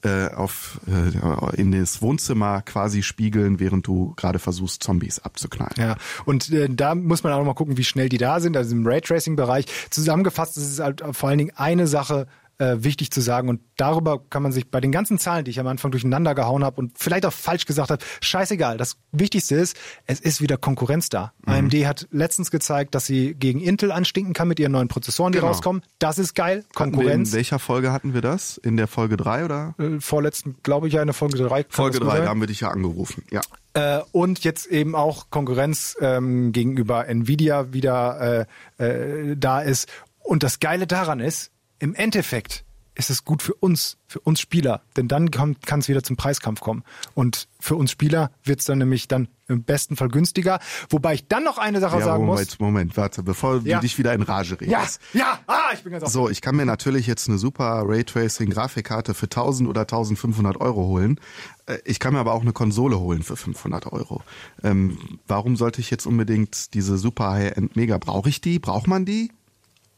[0.04, 5.74] äh, auf äh, in das Wohnzimmer quasi spiegeln, während du gerade versuchst, Zombies abzuknallen.
[5.78, 8.58] Ja, und äh, da muss man auch noch mal gucken, wie schnell die da sind,
[8.58, 9.66] also im Raytracing-Bereich.
[9.90, 13.50] Zusammengefasst ist es halt vor allen Dingen eine Sache äh, wichtig zu sagen.
[13.50, 16.64] Und darüber kann man sich bei den ganzen Zahlen, die ich am Anfang durcheinander gehauen
[16.64, 18.78] habe und vielleicht auch falsch gesagt habe, scheißegal.
[18.78, 21.34] Das Wichtigste ist, es ist wieder Konkurrenz da.
[21.46, 21.54] Mhm.
[21.54, 25.40] AMD hat letztens gezeigt, dass sie gegen Intel anstinken kann mit ihren neuen Prozessoren, die
[25.40, 25.50] Genau.
[25.50, 25.82] rauskommen.
[26.00, 26.64] Das ist geil.
[26.74, 27.30] Konkurrenz.
[27.30, 28.58] In welcher Folge hatten wir das?
[28.58, 29.76] In der Folge 3 oder?
[29.80, 31.66] Äh, vorletzten, glaube ich, ja, in der Folge 3.
[31.70, 33.24] Folge 3, da haben wir dich ja angerufen.
[33.32, 33.42] Ja.
[33.74, 39.88] Äh, und jetzt eben auch Konkurrenz ähm, gegenüber Nvidia wieder äh, äh, da ist.
[40.20, 42.64] Und das Geile daran ist, im Endeffekt
[42.96, 46.60] ist es gut für uns, für uns Spieler, denn dann kann es wieder zum Preiskampf
[46.60, 46.84] kommen.
[47.16, 50.60] Und für uns Spieler wird es dann nämlich dann im besten Fall günstiger.
[50.92, 52.60] Wobei ich dann noch eine Sache ja, sagen Moment, muss.
[52.60, 53.78] Moment, warte, bevor Ja.
[53.78, 55.00] du dich wieder in Rage redest.
[55.12, 56.12] Ja, ja, ah, ich bin ganz auf.
[56.12, 61.20] So, ich kann mir natürlich jetzt eine super Raytracing-Grafikkarte für 1000 oder 1500 Euro holen.
[61.66, 64.22] Äh, Ich kann mir aber auch eine Konsole holen für 500 Euro.
[64.64, 67.98] Ähm, warum sollte ich jetzt unbedingt diese super High-End Mega?
[67.98, 68.60] Brauche ich die?
[68.60, 69.32] Braucht man die?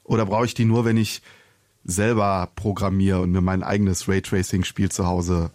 [0.05, 1.21] Oder brauche ich die nur, wenn ich
[1.85, 5.51] selber programmiere und mir mein eigenes Raytracing-Spiel zu Hause?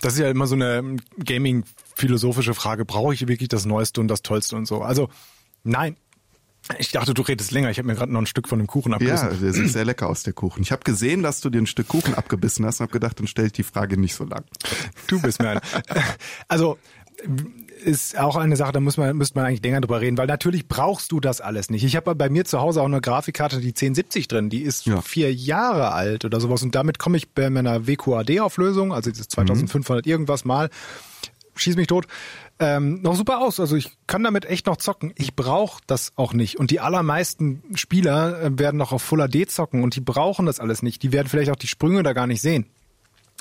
[0.00, 2.84] Das ist ja immer so eine Gaming-philosophische Frage.
[2.84, 4.82] Brauche ich wirklich das Neueste und das Tollste und so?
[4.82, 5.08] Also,
[5.64, 5.96] nein.
[6.78, 7.70] Ich dachte, du redest länger.
[7.70, 9.40] Ich habe mir gerade noch ein Stück von dem Kuchen Ja, abgerissen.
[9.40, 10.62] der sieht sehr lecker aus, der Kuchen.
[10.62, 13.28] Ich habe gesehen, dass du dir ein Stück Kuchen abgebissen hast und habe gedacht, dann
[13.28, 14.44] stelle ich die Frage nicht so lang.
[15.06, 15.60] Du bist mir ein.
[16.48, 16.76] Also
[17.84, 20.66] ist auch eine Sache, da muss man, müsste man eigentlich länger drüber reden, weil natürlich
[20.68, 21.84] brauchst du das alles nicht.
[21.84, 25.00] Ich habe bei mir zu Hause auch eine Grafikkarte, die 1070 drin, die ist Ja.
[25.02, 30.06] vier Jahre alt oder sowas und damit komme ich bei meiner WQAD-Auflösung, also dieses 2500
[30.06, 30.68] irgendwas mal,
[31.54, 32.06] schieß mich tot,
[32.58, 33.60] ähm, noch super aus.
[33.60, 35.12] Also ich kann damit echt noch zocken.
[35.16, 36.58] Ich brauche das auch nicht.
[36.58, 40.58] Und die allermeisten Spieler äh, werden noch auf Full HD zocken und die brauchen das
[40.60, 41.02] alles nicht.
[41.02, 42.66] Die werden vielleicht auch die Sprünge da gar nicht sehen.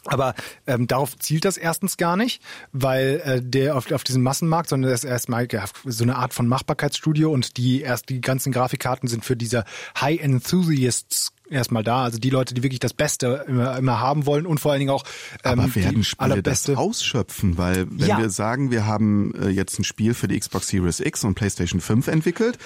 [0.05, 0.35] Aber
[0.67, 2.41] ähm, darauf zielt das erstens gar nicht,
[2.71, 6.33] weil äh, der auf, auf diesem Massenmarkt, sondern das ist erstmal ja, so eine Art
[6.33, 9.65] von Machbarkeitsstudio und die erst die ganzen Grafikkarten sind für diese
[9.99, 14.45] High Enthusiasts erstmal da, also die Leute, die wirklich das Beste immer, immer haben wollen
[14.45, 15.03] und vor allen Dingen auch
[15.43, 16.71] ähm, Aber werden die Spiele allerbeste.
[16.73, 17.57] das ausschöpfen?
[17.57, 18.17] Weil wenn Ja.
[18.17, 21.81] wir sagen, wir haben äh, jetzt ein Spiel für die Xbox Series X und PlayStation
[21.81, 22.57] 5 entwickelt,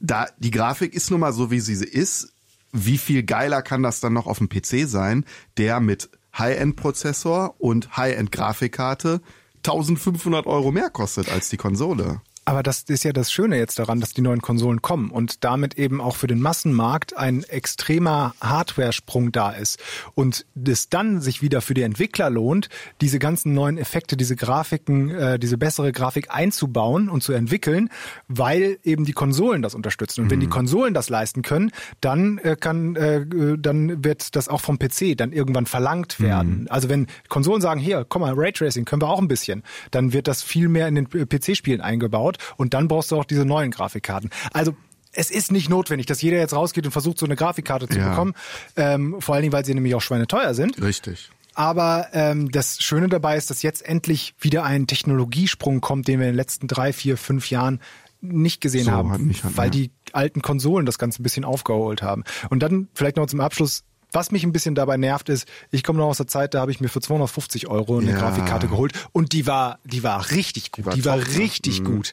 [0.00, 2.32] da die Grafik ist nun mal so, wie sie sie ist,
[2.72, 5.24] wie viel geiler kann das dann noch auf dem PC sein,
[5.56, 9.20] der mit High-End-Prozessor und High-End-Grafikkarte
[9.58, 12.20] 1500 Euro mehr kostet als die Konsole?
[12.44, 15.78] Aber das ist ja das Schöne jetzt daran, dass die neuen Konsolen kommen und damit
[15.78, 19.80] eben auch für den Massenmarkt ein extremer Hardware-Sprung da ist
[20.14, 22.68] und es dann sich wieder für die Entwickler lohnt,
[23.00, 27.90] diese ganzen neuen Effekte, diese Grafiken, äh, diese bessere Grafik einzubauen und zu entwickeln,
[28.26, 30.22] weil eben die Konsolen das unterstützen.
[30.22, 33.24] Und wenn die Konsolen das leisten können, dann äh, kann, äh,
[33.56, 36.66] dann wird das auch vom PC dann irgendwann verlangt werden.
[36.70, 40.26] Also wenn Konsolen sagen, hier, komm mal, Raytracing können wir auch ein bisschen, dann wird
[40.26, 44.30] das viel mehr in den PC-Spielen eingebaut und dann brauchst du auch diese neuen Grafikkarten.
[44.52, 44.74] Also
[45.12, 48.10] es ist nicht notwendig, dass jeder jetzt rausgeht und versucht, so eine Grafikkarte zu Ja.
[48.10, 48.34] bekommen.
[48.76, 50.80] Ähm, vor allen Dingen, weil sie nämlich auch schweineteuer sind.
[50.80, 51.30] Richtig.
[51.54, 56.26] Aber ähm, das Schöne dabei ist, dass jetzt endlich wieder ein Technologiesprung kommt, den wir
[56.26, 57.80] in den letzten drei, vier, fünf Jahren
[58.22, 59.70] nicht gesehen So haben, nicht- weil ja.
[59.70, 62.24] die alten Konsolen das Ganze ein bisschen aufgeholt haben.
[62.48, 63.84] Und dann vielleicht noch zum Abschluss.
[64.12, 66.70] Was mich ein bisschen dabei nervt, ist, ich komme noch aus der Zeit, da habe
[66.70, 68.18] ich mir für 250 Euro eine Ja.
[68.18, 70.86] Grafikkarte geholt und die war, die war richtig gut.
[70.86, 71.38] war Die war, top, ne?
[71.38, 72.12] richtig gut.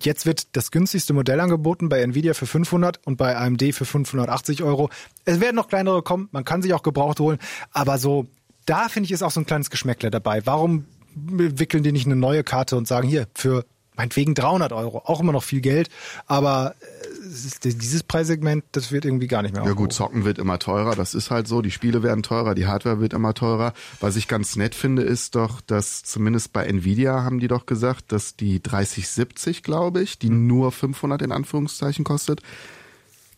[0.00, 4.62] Jetzt wird das günstigste Modell angeboten bei Nvidia für 500 und bei AMD für 580
[4.62, 4.88] Euro.
[5.24, 7.38] Es werden noch kleinere kommen, man kann sich auch gebraucht holen,
[7.72, 8.26] aber so,
[8.64, 10.46] da finde ich ist auch so ein kleines Geschmäckle dabei.
[10.46, 15.20] Warum wickeln die nicht eine neue Karte und sagen, hier, für meinetwegen 300 Euro, auch
[15.20, 15.90] immer noch viel Geld,
[16.26, 17.01] aber äh,
[17.32, 19.90] dieses Preissegment, das wird irgendwie gar nicht mehr Ja gut, aufgehoben.
[19.90, 23.14] zocken wird immer teurer, das ist halt so, die Spiele werden teurer, die Hardware wird
[23.14, 23.72] immer teurer.
[24.00, 28.12] Was ich ganz nett finde, ist doch, dass zumindest bei Nvidia haben die doch gesagt,
[28.12, 32.42] dass die 3070, glaube ich, die nur 500 in Anführungszeichen kostet,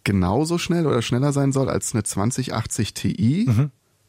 [0.02, 3.48] genauso schnell oder schneller sein soll als eine 2080 Ti.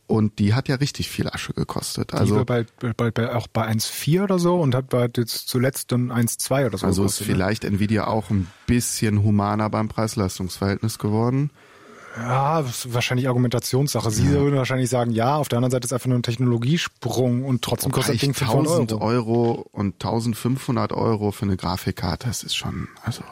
[0.07, 2.11] Und die hat ja richtig viel Asche gekostet.
[2.11, 2.65] Die Also war bei,
[2.95, 6.77] bei, bei, auch bei 1,4 oder so und hat bei jetzt zuletzt dann 1,2 oder
[6.77, 6.85] so.
[6.85, 7.33] Also ist gekostet, ne?
[7.33, 11.49] vielleicht Nvidia auch ein bisschen humaner beim Preis-Leistungs-Verhältnis geworden.
[12.17, 14.09] Ja, ist wahrscheinlich Argumentationssache.
[14.09, 17.61] Sie würden wahrscheinlich sagen, ja, auf der anderen Seite ist einfach nur ein Technologiesprung und
[17.61, 19.03] trotzdem Wobei kostet das Ding 500 1000 Euro.
[19.03, 23.23] Euro und 1500 Euro für eine Grafikkarte, das ist schon, also,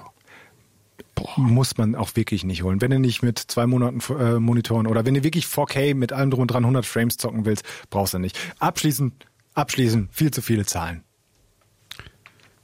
[1.23, 1.39] boah.
[1.39, 2.81] Muss man auch wirklich nicht holen.
[2.81, 6.31] Wenn du nicht mit zwei Monaten äh, Monitoren oder wenn du wirklich 4K mit allem
[6.31, 8.37] drum und dran 100 Frames zocken willst, brauchst du nicht.
[8.59, 11.03] Abschließend, abschließend, viel zu viele Zahlen.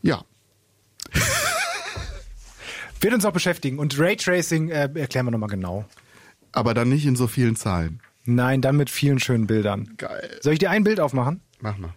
[0.01, 0.23] Ja,
[3.01, 3.79] Wird uns auch beschäftigen.
[3.79, 5.85] Und Raytracing äh, erklären wir nochmal genau.
[6.51, 8.01] aber dann nicht in so vielen Zahlen.
[8.25, 9.93] Nein, dann mit vielen schönen Bildern.
[9.97, 10.37] Geil.
[10.41, 11.41] Soll ich dir ein Bild aufmachen?
[11.61, 11.93] Mach mal.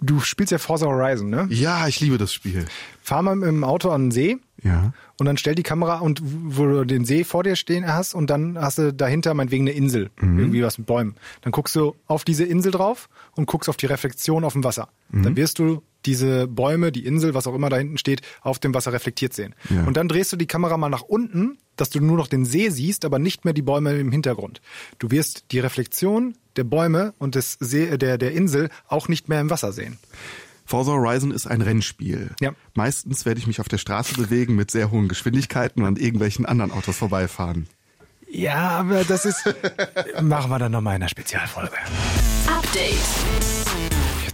[0.00, 1.46] du spielst ja Forza Horizon, ne?
[1.50, 2.66] Ja, ich liebe das Spiel.
[3.00, 4.92] Fahr mal mit dem Auto an den See Ja.
[5.18, 8.28] und dann stell die Kamera und wo du den See vor dir stehen hast und
[8.28, 11.14] dann hast du dahinter meinetwegen eine Insel, irgendwie was mit Bäumen.
[11.42, 14.88] Dann guckst du auf diese Insel drauf und guckst auf die Reflexion auf dem Wasser.
[15.10, 18.74] Dann wirst du diese Bäume, die Insel, was auch immer da hinten steht, auf dem
[18.74, 19.54] Wasser reflektiert sehen.
[19.70, 19.84] Ja.
[19.84, 22.70] Und dann drehst du die Kamera mal nach unten, dass du nur noch den See
[22.70, 24.60] siehst, aber nicht mehr die Bäume im Hintergrund.
[24.98, 29.28] Du wirst die Reflexion der Bäume und des See, äh, der, der Insel auch nicht
[29.28, 29.98] mehr im Wasser sehen.
[30.68, 32.32] Forza Horizon ist ein Rennspiel.
[32.40, 32.52] Ja.
[32.74, 36.44] Meistens werde ich mich auf der Straße bewegen mit sehr hohen Geschwindigkeiten und an irgendwelchen
[36.44, 37.66] anderen Autos vorbeifahren.
[38.30, 39.44] Ja, aber das ist.
[40.20, 41.72] machen wir dann nochmal in einer Spezialfolge.
[42.46, 43.67] Update.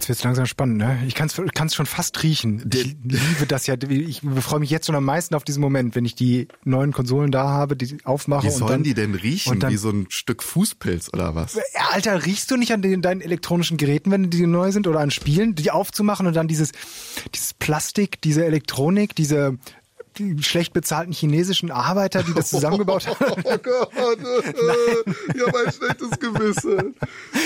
[0.05, 0.99] Jetzt wird's langsam spannend, ne?
[1.07, 2.63] Ich kann's kann's schon fast riechen.
[2.71, 3.73] Ich liebe das ja.
[3.89, 7.31] Ich freue mich jetzt schon am meisten auf diesen Moment, wenn ich die neuen Konsolen
[7.31, 8.83] da habe, die aufmache Wie und sollen dann.
[8.83, 9.53] die denn riechen?
[9.53, 11.57] und dann- Wie so ein Stück Fußpilz oder was?
[11.91, 15.09] Alter, riechst du nicht an den, deinen elektronischen Geräten, wenn die neu sind oder an
[15.09, 16.71] Spielen, die aufzumachen und dann dieses,
[17.33, 19.57] dieses Plastik, diese Elektronik, diese die
[20.41, 26.95] schlecht bezahlten chinesischen Arbeiter, die das zusammengebaut haben, Oh Gott, ich habe ein schlechtes Gewissen.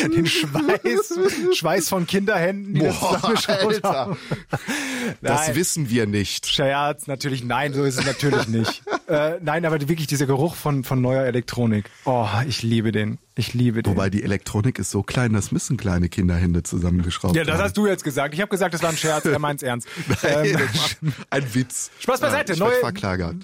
[0.15, 3.93] den Schweiß, Schweiß von Kinderhänden, die das Boah, zusammengeschraubt Alter.
[3.93, 4.17] haben.
[5.21, 5.55] Das Nein.
[5.55, 6.47] wissen wir nicht.
[6.47, 8.83] Scherz, natürlich nein, so ist es natürlich nicht.
[9.09, 11.85] Äh, nein, aber wirklich dieser Geruch von, von neuer Elektronik.
[12.05, 13.17] Oh, ich liebe den.
[13.35, 13.93] Ich liebe den.
[13.93, 17.63] Wobei die Elektronik ist so klein, das müssen kleine Kinderhände zusammengeschraubt ja, das haben.
[17.63, 18.33] hast du jetzt gesagt.
[18.33, 19.87] Ich habe gesagt, das war ein Scherz, er meint's ernst.
[20.23, 20.57] Nein,
[21.01, 21.89] Ähm, ein Witz.
[21.99, 22.79] Spaß beiseite, Ja, ich neue-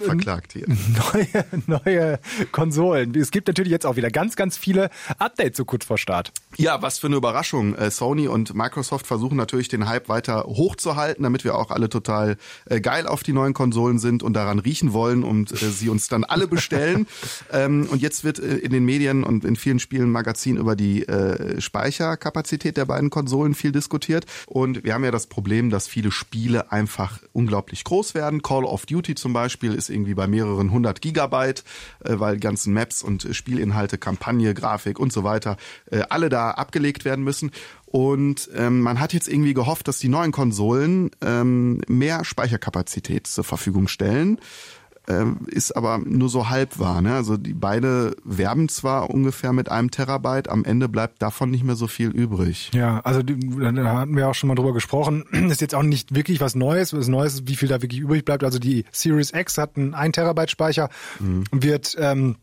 [0.05, 0.65] verklagt hier.
[1.13, 2.19] neue, neue
[2.51, 3.15] Konsolen.
[3.15, 6.31] Es gibt natürlich jetzt auch wieder ganz, ganz viele Updates so kurz vor Start.
[6.57, 7.75] Ja, was für eine Überraschung.
[7.75, 12.35] Äh, Sony und Microsoft versuchen natürlich den Hype weiter hochzuhalten, damit wir auch alle total
[12.69, 16.07] äh, geil auf die neuen Konsolen sind und daran riechen wollen und äh, sie uns
[16.07, 17.07] dann alle bestellen.
[17.51, 21.07] ähm, und jetzt wird äh, in den Medien und in vielen Spielen, Magazinen über die
[21.07, 24.25] äh, Speicherkapazität der beiden Konsolen viel diskutiert.
[24.47, 28.41] Und wir haben ja das Problem, dass viele Spiele einfach unglaublich groß werden.
[28.41, 31.63] Call of Duty zum Beispiel ist irgendwie bei mehreren hundert Gigabyte,
[32.03, 35.57] äh, weil ganzen Maps und Spielinhalte, Kampagne, Grafik und so weiter,
[36.09, 37.51] alle da abgelegt werden müssen.
[37.95, 43.45] Und ähm, man hat jetzt irgendwie gehofft, dass die neuen Konsolen ähm, mehr Speicherkapazität zur
[43.45, 44.39] Verfügung stellen.
[45.07, 47.01] Ähm, ist aber nur so halb wahr.
[47.01, 47.13] Ne?
[47.13, 51.75] Also die beide werben zwar ungefähr mit einem Terabyte, am Ende bleibt davon nicht mehr
[51.75, 52.71] so viel übrig.
[52.73, 55.23] Ja, also die- da hatten wir auch schon mal drüber gesprochen.
[55.31, 56.93] Ist jetzt auch nicht wirklich was Neues.
[56.93, 58.43] Was Neues ist, wie viel da wirklich übrig bleibt.
[58.43, 60.89] Also die Series X hat einen 1 Terabyte Speicher,
[61.51, 62.35] wird ähm,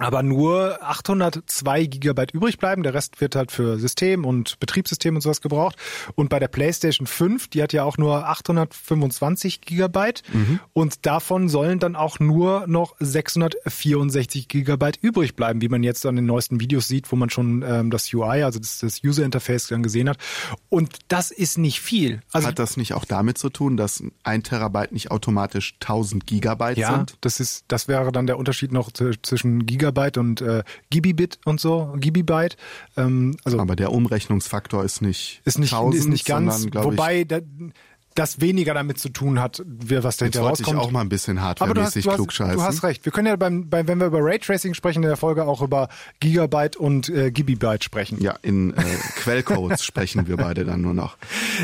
[0.00, 2.82] aber nur 802 Gigabyte übrig bleiben.
[2.82, 5.76] Der Rest wird halt für System und Betriebssystem und sowas gebraucht.
[6.14, 10.22] Und bei der PlayStation 5, die hat ja auch nur 825 Gigabyte.
[10.72, 16.16] Und davon sollen dann auch nur noch 664 Gigabyte übrig bleiben, wie man jetzt an
[16.16, 19.68] den neuesten Videos sieht, wo man schon ähm, das UI, also das, das User Interface
[19.68, 20.16] dann gesehen hat.
[20.70, 22.22] Und das ist nicht viel.
[22.32, 26.78] Also Hat das nicht auch damit zu tun, dass ein Terabyte nicht automatisch 1000 Gigabyte
[26.78, 27.16] ja, sind?
[27.20, 31.94] das ist, das wäre dann der Unterschied noch zwischen Gigabyte und äh, Gibibit und so,
[31.96, 32.56] Gibibyte.
[32.96, 37.24] Ähm, also Aber der Umrechnungsfaktor ist nicht ist nicht, 1000, ist nicht ganz, sondern, wobei
[37.24, 37.40] da,
[38.14, 40.84] das weniger damit zu tun hat, wer was dahinter jetzt wollte ich rauskommt.
[40.86, 42.56] auch mal ein bisschen Aber hardwaremäßig klugscheißen.
[42.56, 43.04] du hast recht.
[43.04, 45.88] Wir können ja beim, beim, wenn wir über Raytracing sprechen in der Folge auch über
[46.18, 48.20] Gigabyte und äh, Gibibyte sprechen.
[48.20, 48.82] Ja, in äh,
[49.16, 51.16] Quellcodes sprechen wir beide dann nur noch.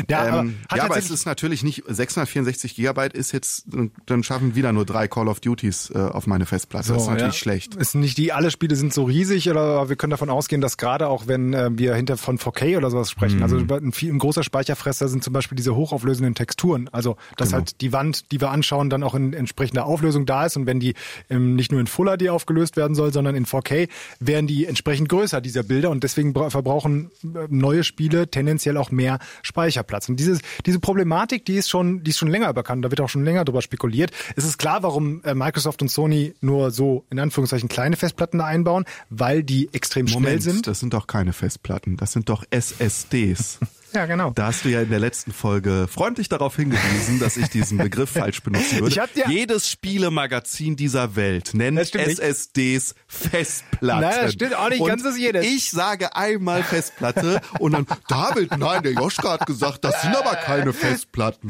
[0.09, 3.65] Ja, aber ähm, hat ja, aber es ist natürlich nicht 664 Gigabyte ist jetzt,
[4.05, 6.89] dann schaffen wieder nur drei Call of Duties äh, auf meine Festplatte.
[6.89, 7.39] das ist So, natürlich ja.
[7.39, 7.75] schlecht.
[7.75, 11.07] Ist nicht die alle Spiele sind so riesig, aber wir können davon ausgehen, dass gerade
[11.07, 13.43] auch wenn äh, wir hinter von 4K oder sowas sprechen, Mhm.
[13.43, 16.89] also ein, viel, ein großer Speicherfresser sind zum Beispiel diese hochauflösenden Texturen.
[16.91, 17.57] Also dass Genau.
[17.59, 20.79] halt die Wand, die wir anschauen, dann auch in entsprechender Auflösung da ist und wenn
[20.79, 20.93] die
[21.29, 25.09] ähm, nicht nur in Full HD aufgelöst werden soll, sondern in 4K, werden die entsprechend
[25.09, 30.07] größer dieser Bilder und deswegen bra- verbrauchen äh, neue Spiele tendenziell auch mehr Speicherplatz.
[30.09, 32.85] Und dieses, diese Problematik, die ist schon, die ist schon länger bekannt.
[32.85, 34.11] Da wird auch schon länger drüber spekuliert.
[34.35, 38.45] Es ist klar, warum äh, Microsoft und Sony nur so in Anführungszeichen kleine Festplatten da
[38.45, 40.67] einbauen, weil die extrem schnell Moment, sind.
[40.67, 43.59] das sind doch keine Festplatten, das sind doch SSDs.
[43.93, 44.31] Ja, genau.
[44.31, 48.09] Da hast du ja in der letzten Folge freundlich darauf hingewiesen, dass ich diesen Begriff
[48.13, 48.89] falsch benutzen würde.
[48.89, 51.77] Ich hab ja- Jedes Spielemagazin dieser Welt nennt.
[51.79, 54.01] SSDs Festplatten.
[54.01, 55.45] Nein, das stimmt auch nicht und ganz, das jedes.
[55.45, 60.35] Ich sage einmal Festplatte und dann, David, nein, der Joschka hat gesagt, das sind aber
[60.35, 61.49] keine Festplatten.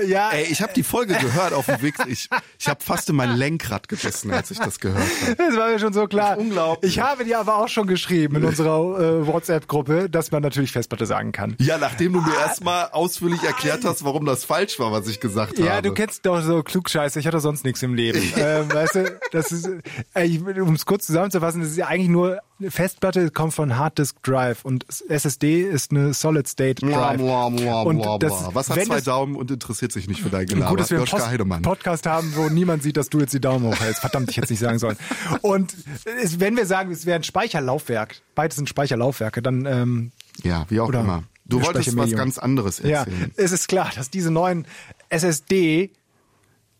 [0.00, 1.94] Äh, ja, Ey, ich habe die Folge gehört auf dem Weg.
[2.08, 5.36] Ich, ich habe fast in mein Lenkrad gebissen, als ich das gehört habe.
[5.36, 6.38] Das war mir schon so klar.
[6.38, 6.92] Unglaublich.
[6.96, 11.06] Ich habe dir aber auch schon geschrieben in unserer äh, WhatsApp-Gruppe, dass man natürlich Festplatte
[11.06, 11.56] sagen sagen kann.
[11.58, 15.58] Ja, nachdem du mir erstmal ausführlich erklärt hast, warum das falsch war, was ich gesagt
[15.58, 15.66] habe.
[15.66, 18.20] Ja, du kennst doch so Klugscheiße, ich hatte sonst nichts im Leben.
[18.36, 22.70] ähm, weißt du, das ist, um es kurz zusammenzufassen, das ist ja eigentlich nur eine
[22.70, 27.18] Festplatte kommt von Hard Disk Drive und SSD ist eine Solid State Drive.
[27.18, 28.54] bla, bla, und bla, das, bla.
[28.54, 30.70] Was hat zwei das- Daumen und interessiert sich nicht für dein Gelaber?
[30.70, 31.62] Gut, dass wir einen Joschka Post Heidemann.
[31.62, 34.00] Podcast haben, wo niemand sieht, dass du jetzt die Daumen hochhältst.
[34.00, 34.96] Verdammt, ich hätte es nicht sagen sollen.
[35.42, 35.74] Und
[36.22, 40.80] es, wenn wir sagen, es wäre ein Speicherlaufwerk, beides sind Speicherlaufwerke, dann ähm, Ja, wie
[40.80, 41.24] auch Oder immer.
[41.44, 43.32] Du wolltest was ganz anderes ja, erzählen.
[43.36, 44.66] es ist klar, dass diese neuen
[45.10, 45.92] SSD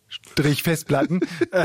[0.08, 1.64] Strich Festplatten äh,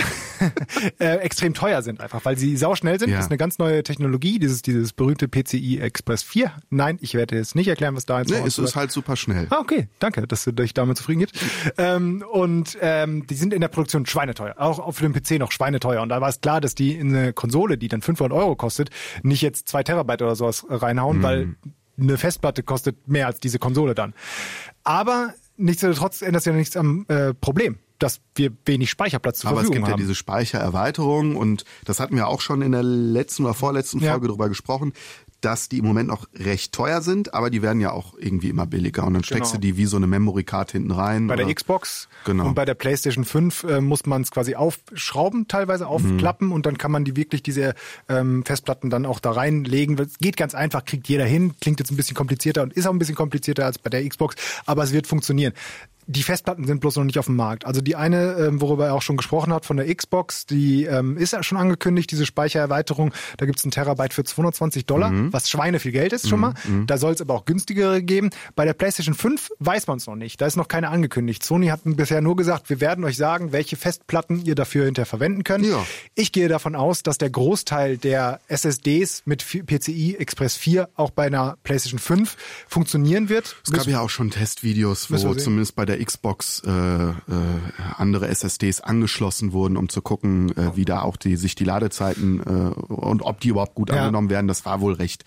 [1.00, 3.10] äh, extrem teuer sind einfach, weil sie sauschnell sind.
[3.10, 3.18] Ja.
[3.18, 6.52] Das ist eine ganz neue Technologie, dieses dieses berühmte PCI Express 4.
[6.72, 9.46] Nein, ich werde jetzt nicht erklären, was da jetzt Nee, es ist halt super schnell.
[9.52, 11.38] Ah, okay, danke, dass du dich damit zufrieden gibst.
[11.78, 16.02] Ähm, und ähm, die sind in der Produktion schweineteuer, auch für den PC noch schweineteuer.
[16.02, 18.90] Und da war es klar, dass die in eine Konsole, die dann 500 Euro kostet,
[19.22, 21.56] nicht jetzt zwei Terabyte oder sowas reinhauen, weil
[22.02, 24.14] eine Festplatte kostet mehr als diese Konsole dann.
[24.84, 29.60] Aber nichtsdestotrotz ändert das ja nichts am äh, Problem, dass wir wenig Speicherplatz zur Aber
[29.60, 30.00] es Verfügung gibt ja haben.
[30.02, 34.12] diese Speichererweiterung und das hatten wir auch schon in der letzten oder vorletzten Ja.
[34.12, 34.94] Folge drüber gesprochen,
[35.42, 38.66] dass die im Moment noch recht teuer sind, aber die werden ja auch irgendwie immer
[38.68, 39.62] billiger und dann steckst Genau.
[39.62, 41.28] du die wie so eine Memory Card hinten rein.
[41.28, 42.48] Bei der oder- Xbox Genau.
[42.48, 46.54] und bei der PlayStation 5 äh, muss man es quasi aufschrauben, teilweise aufklappen Mhm.
[46.54, 47.74] und dann kann man die wirklich diese
[48.08, 49.96] ähm, Festplatten dann auch da reinlegen.
[49.96, 51.54] Das geht ganz einfach, kriegt jeder hin.
[51.60, 54.36] Klingt jetzt ein bisschen komplizierter und ist auch ein bisschen komplizierter als bei der Xbox,
[54.66, 55.54] aber es wird funktionieren.
[56.08, 57.66] Die Festplatten sind bloß noch nicht auf dem Markt.
[57.66, 61.18] Also die eine, ähm, worüber er auch schon gesprochen hat, von der Xbox, die ähm,
[61.18, 63.14] ist ja schon angekündigt, diese Speichererweiterung.
[63.38, 65.32] Da gibt's einen Terabyte für 220 Dollar, Mhm.
[65.34, 66.54] was Schweine viel Geld ist schon mal.
[66.88, 68.30] Da soll es aber auch günstigere geben.
[68.56, 70.42] Bei der PlayStation 5 weiß man es noch nicht.
[70.42, 71.44] Da ist noch keine angekündigt.
[71.44, 75.44] Sony hat bisher nur gesagt, wir werden euch sagen, welche Festplatten ihr dafür hinterher verwenden
[75.44, 75.66] könnt.
[75.66, 75.86] Ja.
[76.16, 81.26] Ich gehe davon aus, dass der Großteil der SSDs mit PCI Express 4 auch bei
[81.28, 82.36] einer PlayStation 5
[82.68, 83.56] funktionieren wird.
[83.66, 87.14] Es gab ja auch schon Testvideos, wo zumindest bei der Xbox äh, äh,
[87.98, 92.40] andere SSDs angeschlossen wurden, um zu gucken, äh, wie da auch die sich die Ladezeiten
[92.40, 93.98] äh, und ob die überhaupt gut Ja.
[93.98, 94.48] angenommen werden.
[94.48, 95.24] Das war wohl recht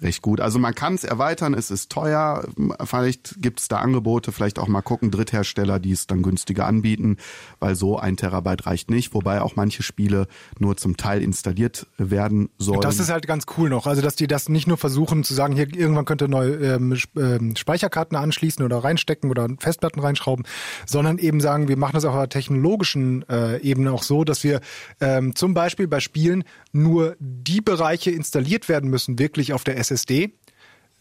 [0.00, 0.40] recht gut.
[0.40, 2.44] Also man kann es erweitern, es ist teuer.
[2.84, 7.16] Vielleicht gibt es da Angebote, vielleicht auch mal gucken, Dritthersteller, die es dann günstiger anbieten,
[7.58, 9.14] weil so ein Terabyte reicht nicht.
[9.14, 12.80] Wobei auch manche Spiele nur zum Teil installiert werden sollen.
[12.80, 13.86] Das ist halt ganz cool noch.
[13.86, 16.96] Also, dass die das nicht nur versuchen zu sagen, hier irgendwann könnt ihr neue ähm,
[17.16, 20.44] ähm, Speicherkarten anschließen oder reinstecken oder Festplatten reinschrauben,
[20.86, 24.60] sondern eben sagen, wir machen das auf einer technologischen äh, Ebene auch so, dass wir
[25.00, 30.32] ähm, zum Beispiel bei Spielen nur die Bereiche installiert werden müssen, wirklich auf der SSD,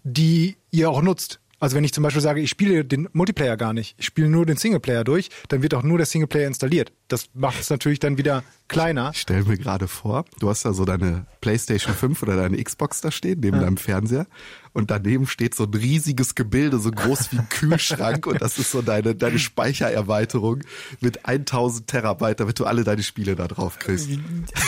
[0.04, 1.40] die ihr auch nutzt.
[1.60, 4.46] Also wenn ich zum Beispiel sage, ich spiele den Multiplayer gar nicht, ich spiele nur
[4.46, 6.92] den Singleplayer durch, dann wird auch nur der Singleplayer installiert.
[7.08, 9.10] Das macht es natürlich dann wieder kleiner.
[9.12, 13.02] Ich stell mir gerade vor, du hast da so deine PlayStation 5 oder deine Xbox
[13.02, 14.28] da stehen, neben deinem Fernseher.
[14.74, 18.26] Und daneben steht so ein riesiges Gebilde, so groß wie ein Kühlschrank.
[18.28, 20.62] und das ist so deine, deine Speichererweiterung
[21.02, 24.10] mit 1000 Terabyte, damit du alle deine Spiele da drauf kriegst.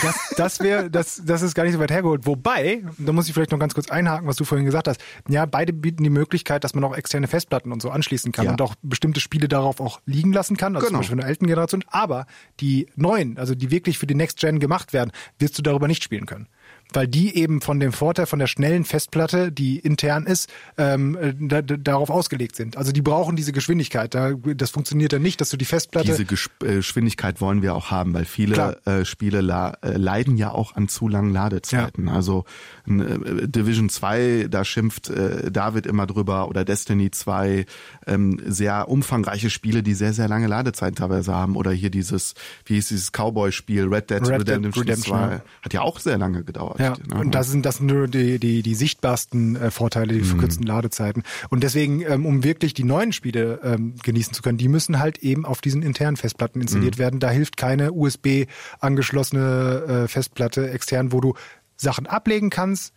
[0.02, 2.26] Das, das wäre, das, das ist gar nicht so weit hergeholt.
[2.26, 5.02] Wobei, da muss ich vielleicht noch ganz kurz einhaken, was du vorhin gesagt hast.
[5.28, 8.52] Ja, beide bieten die Möglichkeit, dass man auch externe Festplatten und so anschließen kann Ja.
[8.52, 10.98] und auch bestimmte Spiele darauf auch liegen lassen kann, also Genau.
[10.98, 11.84] zum Beispiel in der alten Generation.
[11.88, 12.26] Aber
[12.60, 16.04] die neuen, also die wirklich für die Next Gen gemacht werden, wirst du darüber nicht
[16.04, 16.48] spielen können.
[16.92, 21.34] Weil die eben von dem Vorteil von der schnellen Festplatte, die intern ist, ähm, äh,
[21.40, 22.78] da, da, darauf ausgelegt sind.
[22.78, 24.16] Also die brauchen diese Geschwindigkeit.
[24.16, 27.92] Da, das funktioniert dann nicht, dass du die Festplatte Diese äh, Geschwindigkeit wollen wir auch
[27.92, 28.88] haben, weil viele Klar.
[28.88, 32.10] äh, Spiele la äh, leiden ja auch an zu langen Ladezeiten.
[32.10, 32.46] Also
[32.88, 37.66] äh, Division 2, da schimpft äh, David immer drüber oder Destiny 2,
[38.08, 41.56] ähm, sehr umfangreiche Spiele, die sehr, sehr lange Ladezeiten teilweise haben.
[41.56, 42.34] Oder hier dieses,
[42.66, 45.42] wie hieß dieses Cowboy-Spiel, Red Dead Red Redemption, Redemption, 2, ja.
[45.62, 46.79] hat ja auch sehr lange gedauert.
[46.80, 47.20] Ja, ne?
[47.20, 51.24] und das sind das sind nur die, die, die sichtbarsten äh, Vorteile, die verkürzten Ladezeiten.
[51.50, 55.20] Und deswegen, ähm, um wirklich die neuen Spiele ähm, genießen zu können, die müssen halt
[55.20, 57.20] eben auf diesen internen Festplatten installiert werden.
[57.20, 58.46] Da hilft keine USB
[58.80, 61.34] angeschlossene äh, Festplatte extern, wo du
[61.76, 62.94] Sachen ablegen kannst,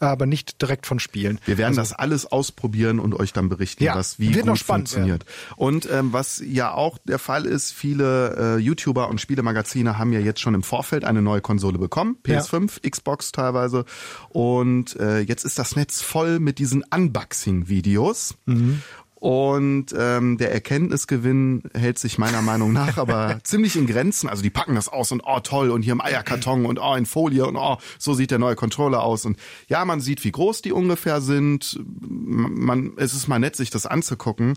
[0.00, 1.40] aber nicht direkt von Spielen.
[1.44, 4.60] Wir werden das alles ausprobieren und euch dann berichten, Ja, was wie wird noch gut
[4.60, 5.24] spannend funktioniert.
[5.56, 10.20] Und ähm, was ja auch der Fall ist, viele äh, YouTuber und Spielemagazine haben ja
[10.20, 13.84] jetzt schon im Vorfeld eine neue Konsole bekommen, PS5, Xbox teilweise.
[14.28, 18.36] Und äh, jetzt ist das Netz voll mit diesen Unboxing-Videos.
[18.46, 18.82] Mhm.
[19.20, 24.28] Und ähm, der Erkenntnisgewinn hält sich meiner Meinung nach aber ziemlich in Grenzen.
[24.28, 27.04] Also die packen das aus und oh toll und hier im Eierkarton und oh in
[27.04, 30.62] Folie und oh so sieht der neue Controller aus und ja man sieht wie groß
[30.62, 31.80] die ungefähr sind.
[31.82, 34.54] Man es ist mal nett sich das anzugucken.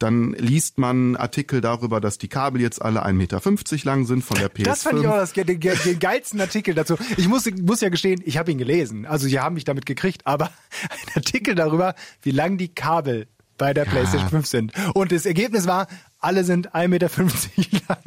[0.00, 3.40] Dann liest man Artikel darüber, dass die Kabel jetzt alle 1,50 Meter
[3.84, 4.64] lang sind von der PS5.
[4.64, 6.96] Das fand ich auch das, den, den geilsten Artikel dazu.
[7.16, 9.04] Ich muss, muss ja gestehen, ich habe ihn gelesen.
[9.04, 10.46] Also sie haben mich damit gekriegt, aber
[10.90, 13.28] ein Artikel darüber, wie lang die Kabel
[13.60, 13.90] bei der ja.
[13.90, 14.72] PlayStation 5 sind.
[14.94, 15.86] Und das Ergebnis war,
[16.20, 17.08] alle sind 1,50 Meter
[17.88, 17.98] lang.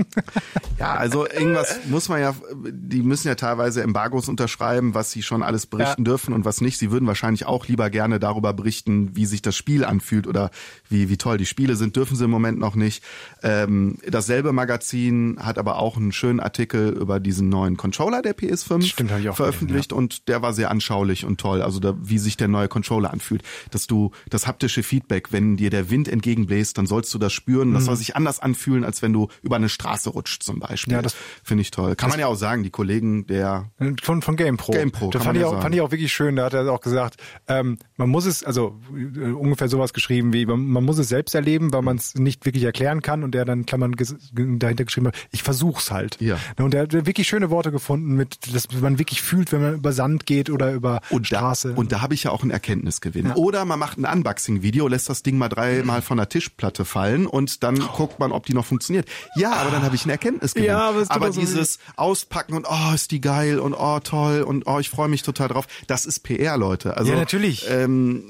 [0.79, 5.43] Ja, also irgendwas muss man ja, die müssen ja teilweise Embargos unterschreiben, was sie schon
[5.43, 6.11] alles berichten ja.
[6.11, 6.77] dürfen und was nicht.
[6.77, 10.51] Sie würden wahrscheinlich auch lieber gerne darüber berichten, wie sich das Spiel anfühlt oder
[10.89, 13.03] wie, wie toll die Spiele sind, dürfen sie im Moment noch nicht.
[13.41, 18.83] Ähm, dasselbe Magazin hat aber auch einen schönen Artikel über diesen neuen Controller der PS5
[18.83, 19.97] Stimmt, veröffentlicht gelesen, ja.
[19.97, 21.61] und der war sehr anschaulich und toll.
[21.61, 23.43] Also da, wie sich der neue Controller anfühlt.
[23.71, 27.69] Dass du das haptische Feedback, wenn dir der Wind entgegenbläst, dann sollst du das spüren.
[27.69, 27.73] Mhm.
[27.75, 30.93] Das soll sich anders anfühlen, als wenn du über eine Straße rutscht zum Beispiel.
[30.93, 31.95] Ja, das finde ich toll.
[31.95, 33.69] Kann man ja auch sagen, die Kollegen der
[34.01, 34.71] von von GamePro.
[34.71, 35.09] GamePro.
[35.09, 36.35] Das fand ich auch fand ich auch wirklich schön.
[36.35, 40.45] Da hat er auch gesagt, ähm, man muss es also äh, ungefähr sowas geschrieben wie
[40.45, 43.23] man, man muss es selbst erleben, weil man es nicht wirklich erklären kann.
[43.23, 43.93] Und der dann Klammern
[44.33, 46.19] dahinter geschrieben hat, ich versuch's halt.
[46.19, 46.37] Ja.
[46.57, 49.93] Und der hat wirklich schöne Worte gefunden, mit dass man wirklich fühlt, wenn man über
[49.93, 51.69] Sand geht oder über und Straße.
[51.69, 53.27] Da, und da habe ich ja auch einen Erkenntnisgewinn.
[53.27, 53.35] Ja.
[53.35, 57.63] Oder man macht ein Unboxing-Video, lässt das Ding mal dreimal von der Tischplatte fallen und
[57.63, 57.87] dann oh.
[57.93, 59.07] Guckt man, ob die noch funktioniert.
[59.35, 60.67] Ja, aber dann habe ich eine Erkenntnisgewinn.
[60.67, 64.79] Ja, aber, aber dieses Auspacken und oh, ist die geil und oh, toll und oh,
[64.79, 66.97] ich freue mich total drauf, das ist PR, Leute.
[66.97, 67.65] Also, ja, natürlich.
[67.69, 68.27] Ähm,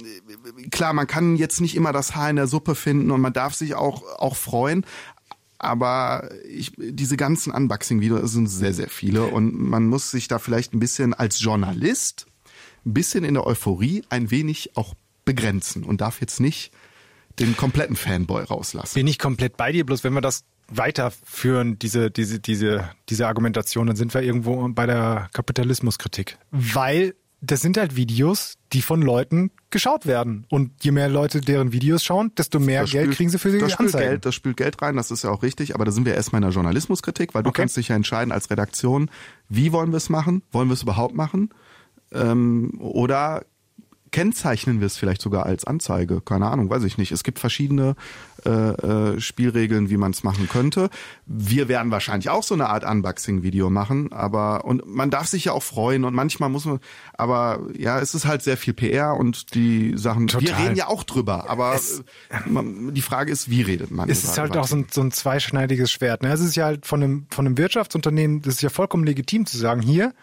[0.71, 3.53] klar, man kann jetzt nicht immer das Haar in der Suppe finden und man darf
[3.53, 4.85] sich auch, auch freuen,
[5.57, 10.73] aber ich, diese ganzen Unboxing-Videos sind sehr, sehr viele und man muss sich da vielleicht
[10.73, 12.27] ein bisschen als Journalist
[12.85, 14.93] ein bisschen in der Euphorie ein wenig auch
[15.25, 16.71] begrenzen und darf jetzt nicht
[17.39, 18.93] den kompletten Fanboy rauslassen.
[18.95, 23.87] Bin ich komplett bei dir, bloß wenn wir das weiterführen, diese, diese, diese, diese Argumentation,
[23.87, 26.37] dann sind wir irgendwo bei der Kapitalismuskritik.
[26.51, 30.45] Weil das sind halt Videos, die von Leuten geschaut werden.
[30.49, 33.51] Und je mehr Leute deren Videos schauen, desto mehr das Geld spielt, kriegen sie für
[33.51, 33.89] die das Anzeigen.
[33.89, 35.75] Spielt Geld, das spielt Geld rein, das ist ja auch richtig.
[35.75, 37.63] Aber da sind wir erstmal in der Journalismuskritik, weil du okay.
[37.63, 39.11] kannst dich ja entscheiden als Redaktion,
[39.49, 40.43] wie wollen wir es machen?
[40.53, 41.49] Wollen wir es überhaupt machen?
[42.13, 43.43] Ähm, oder
[44.13, 46.21] kennzeichnen wir es vielleicht sogar als Anzeige.
[46.21, 47.11] Keine Ahnung, weiß ich nicht.
[47.11, 47.95] Es gibt verschiedene
[48.45, 50.89] äh, äh, Spielregeln, wie man es machen könnte.
[51.25, 55.51] Wir werden wahrscheinlich auch so eine Art Unboxing-Video machen, aber und man darf sich ja
[55.51, 56.79] auch freuen und manchmal muss man,
[57.13, 60.27] aber ja, es ist halt sehr viel PR und die Sachen.
[60.27, 60.47] Total.
[60.47, 62.03] Wir reden ja auch drüber, aber es,
[62.45, 64.09] man, die Frage ist, wie redet man?
[64.09, 66.21] Es ist halt auch so ein, so ein zweischneidiges Schwert.
[66.21, 66.31] Ne?
[66.31, 69.57] Es ist ja halt von einem von einem Wirtschaftsunternehmen, das ist ja vollkommen legitim zu
[69.57, 70.13] sagen, hier,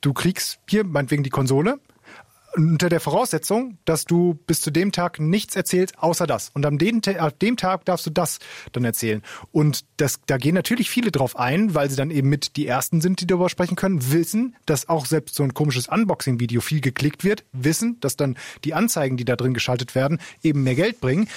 [0.00, 1.78] du kriegst hier meinetwegen die Konsole
[2.56, 6.50] unter der Voraussetzung, dass du bis zu dem Tag nichts erzählst, außer das.
[6.54, 8.38] Und an dem, an dem Tag darfst du das
[8.72, 9.22] dann erzählen.
[9.52, 13.00] Und das, da gehen natürlich viele drauf ein, weil sie dann eben mit die Ersten
[13.00, 17.24] sind, die darüber sprechen können, wissen, dass auch selbst so ein komisches Unboxing-Video viel geklickt
[17.24, 21.28] wird, wissen, dass dann die Anzeigen, die da drin geschaltet werden, eben mehr Geld bringen.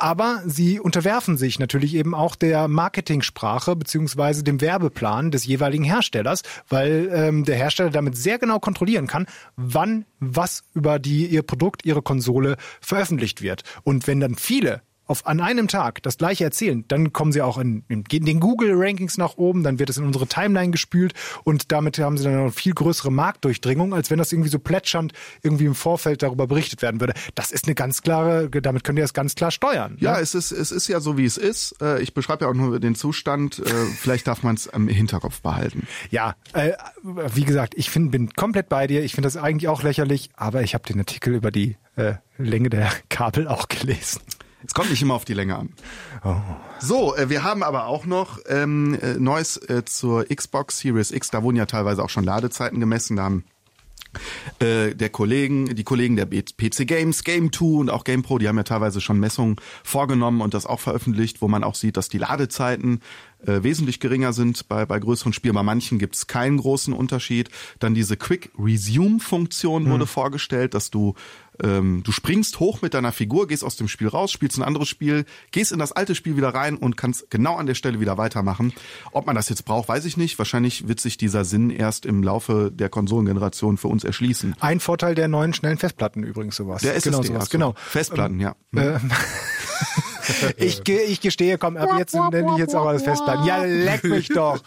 [0.00, 6.42] Aber sie unterwerfen sich natürlich eben auch der Marketingsprache beziehungsweise dem Werbeplan des jeweiligen Herstellers,
[6.68, 9.26] weil ähm, der Hersteller damit sehr genau kontrollieren kann,
[9.56, 13.62] wann was über die ihr Produkt, ihre Konsole veröffentlicht wird.
[13.82, 14.80] Und wenn dann viele
[15.10, 19.18] auf, an einem Tag das gleiche erzählen, dann kommen sie auch in, in den Google-Rankings
[19.18, 22.52] nach oben, dann wird es in unsere Timeline gespült und damit haben sie dann eine
[22.52, 27.00] viel größere Marktdurchdringung, als wenn das irgendwie so plätschernd irgendwie im Vorfeld darüber berichtet werden
[27.00, 27.14] würde.
[27.34, 29.96] Das ist eine ganz klare, damit könnt ihr das ganz klar steuern.
[29.98, 30.20] Ja, ne?
[30.20, 31.74] es ist, es ist ja so, wie es ist.
[31.82, 33.58] Äh, ich beschreibe ja auch nur den Zustand.
[33.58, 33.64] Äh,
[33.98, 35.88] vielleicht darf man es im Hinterkopf behalten.
[36.10, 39.02] Ja, äh, wie gesagt, ich find, bin komplett bei dir.
[39.02, 42.70] Ich finde das eigentlich auch lächerlich, aber ich habe den Artikel über die äh, Länge
[42.70, 44.20] der Kabel auch gelesen.
[44.66, 45.70] Es kommt nicht immer auf die Länge an.
[46.24, 46.36] Oh.
[46.78, 51.30] So, äh, wir haben aber auch noch ähm, äh, Neues äh, zur Xbox Series X.
[51.30, 53.16] Da wurden ja teilweise auch schon Ladezeiten gemessen.
[53.16, 53.44] Da haben
[54.58, 58.48] äh, der Kollegen, die Kollegen der PC Games, Game 2 und auch Game Pro, die
[58.48, 62.08] haben ja teilweise schon Messungen vorgenommen und das auch veröffentlicht, wo man auch sieht, dass
[62.08, 63.00] die Ladezeiten
[63.46, 65.54] äh, wesentlich geringer sind bei, bei größeren Spielen.
[65.54, 67.50] Bei manchen gibt es keinen großen Unterschied.
[67.78, 70.08] Dann diese Quick Resume Funktion wurde hm.
[70.08, 71.14] vorgestellt, dass du
[71.62, 74.88] ähm, du springst hoch mit deiner Figur, gehst aus dem Spiel raus, spielst ein anderes
[74.88, 78.18] Spiel, gehst in das alte Spiel wieder rein und kannst genau an der Stelle wieder
[78.18, 78.72] weitermachen.
[79.12, 80.38] Ob man das jetzt braucht, weiß ich nicht.
[80.38, 84.56] Wahrscheinlich wird sich dieser Sinn erst im Laufe der Konsolengeneration für uns erschließen.
[84.60, 86.82] Ein Vorteil der neuen schnellen Festplatten übrigens sowas.
[86.82, 87.74] Der SSD, genau sowas, genau.
[87.76, 88.96] Festplatten, ähm, ja.
[88.96, 89.00] Äh,
[90.56, 93.44] ich, ich gestehe, komm, ab jetzt nenne ich jetzt auch alles Festplatten.
[93.44, 94.60] Ja, leck mich doch.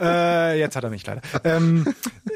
[0.00, 1.22] Äh, jetzt hat er mich leider.
[1.44, 1.86] Ähm,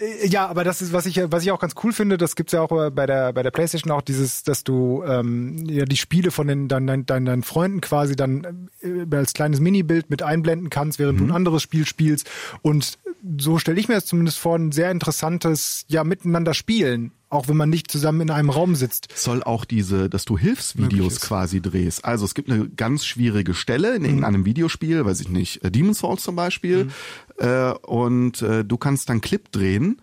[0.01, 2.53] äh, ja, aber das ist, was ich, was ich auch ganz cool finde, das gibt's
[2.53, 6.31] ja auch bei der, bei der Playstation auch dieses, dass du ähm, ja die Spiele
[6.31, 10.99] von den deinen, deinen, deinen Freunden quasi dann äh, als kleines Minibild mit einblenden kannst,
[10.99, 11.27] während mhm.
[11.27, 12.31] du ein anderes Spiel spielst.
[12.63, 12.99] Und
[13.39, 17.57] so stelle ich mir das zumindest vor, ein sehr interessantes, ja, miteinander spielen auch wenn
[17.57, 19.09] man nicht zusammen in einem Raum sitzt.
[19.17, 22.05] Soll auch diese, dass du Hilfsvideos quasi drehst.
[22.05, 24.09] Also es gibt eine ganz schwierige Stelle in Mhm.
[24.09, 26.91] irgendeinem Videospiel, weiß ich nicht, äh, Demon's Souls zum Beispiel, Mhm.
[27.39, 30.03] äh, und äh, du kannst dann Clip drehen.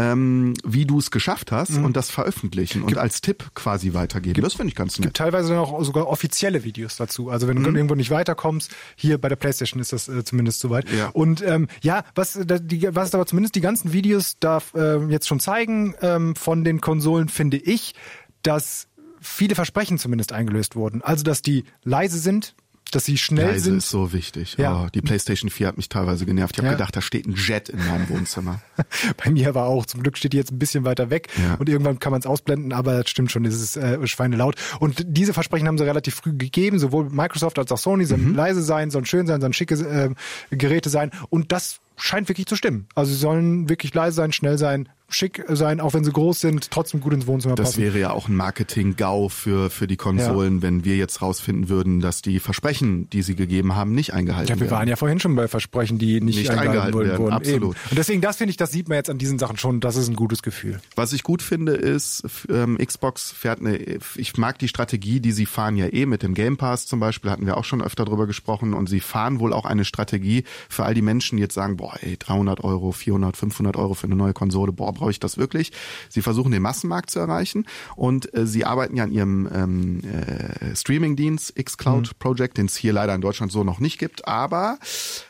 [0.00, 1.84] Ähm, wie du es geschafft hast Mhm.
[1.84, 4.40] und das veröffentlichen und als Tipp quasi weitergeben.
[4.42, 5.14] das finde ich ganz gibt nett.
[5.14, 7.30] teilweise dann auch sogar offizielle Videos dazu.
[7.30, 7.64] Also wenn Mhm.
[7.64, 10.90] du irgendwo nicht weiterkommst, hier bei der PlayStation ist das äh, zumindest soweit.
[10.90, 11.08] Ja.
[11.08, 14.98] Und ähm, ja, was, äh, da- die, was aber zumindest die ganzen Videos da äh,
[15.06, 17.94] jetzt schon zeigen ähm, von den Konsolen, finde ich,
[18.42, 18.86] dass
[19.20, 21.02] viele Versprechen zumindest eingelöst wurden.
[21.02, 22.54] Also dass die leise sind,
[22.92, 23.76] dass sie schnell Leise sind.
[23.78, 24.56] ist so wichtig.
[24.58, 24.82] Ja.
[24.84, 26.54] Oh, die PlayStation 4 hat mich teilweise genervt.
[26.54, 26.72] Ich habe Ja.
[26.72, 28.60] gedacht, da steht ein Jet in meinem Wohnzimmer.
[29.24, 29.86] Bei mir aber auch.
[29.86, 31.54] Zum Glück steht die jetzt ein bisschen weiter weg Ja.
[31.54, 34.56] und irgendwann kann man es ausblenden, aber das stimmt schon, es ist äh, schweinelaut.
[34.80, 38.62] Und diese Versprechen haben sie relativ früh gegeben, sowohl Microsoft als auch Sony sollen leise
[38.62, 42.86] sein, sollen schön sein, sollen schicke äh, Geräte sein und das scheint wirklich zu stimmen.
[42.96, 46.70] Also sie sollen wirklich leise sein, schnell sein, schick sein, auch wenn sie groß sind,
[46.70, 47.82] trotzdem gut ins Wohnzimmer Das passen.
[47.82, 52.22] wäre ja auch ein Marketing-GAU für, für die Konsolen, wenn wir jetzt rausfinden würden, dass
[52.22, 54.70] die Versprechen, die sie gegeben haben, nicht eingehalten Ja, wir werden.
[54.70, 57.08] waren ja vorhin schon bei Versprechen, die nicht, Nicht eingehalten, eingehalten wurden.
[57.08, 57.32] werden, wurden.
[57.34, 57.76] absolut.
[57.76, 57.90] Eben.
[57.90, 60.08] Und deswegen, das finde ich, das sieht man jetzt an diesen Sachen schon, das ist
[60.08, 60.80] ein gutes Gefühl.
[60.96, 63.78] Was ich gut finde, ist, ähm, Xbox fährt eine,
[64.16, 67.30] ich mag die Strategie, die sie fahren ja eh mit dem Game Pass zum Beispiel,
[67.30, 70.84] hatten wir auch schon öfter drüber gesprochen und sie fahren wohl auch eine Strategie für
[70.84, 74.16] all die Menschen, die jetzt sagen, boah, ey, 300 Euro, 400, 500 Euro für eine
[74.16, 75.72] neue Konsole, boah, brauche ich das wirklich?
[76.08, 80.76] Sie versuchen den Massenmarkt zu erreichen und äh, sie arbeiten ja an ihrem ähm, äh,
[80.76, 84.78] Streaming-Dienst xCloud Project, den es hier leider in Deutschland so noch nicht gibt, aber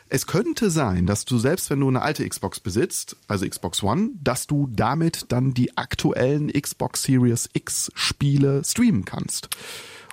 [0.09, 4.09] es könnte sein, dass du selbst wenn du eine alte Xbox besitzt, also Xbox One,
[4.21, 9.49] dass du damit dann die aktuellen Xbox Series X Spiele streamen kannst.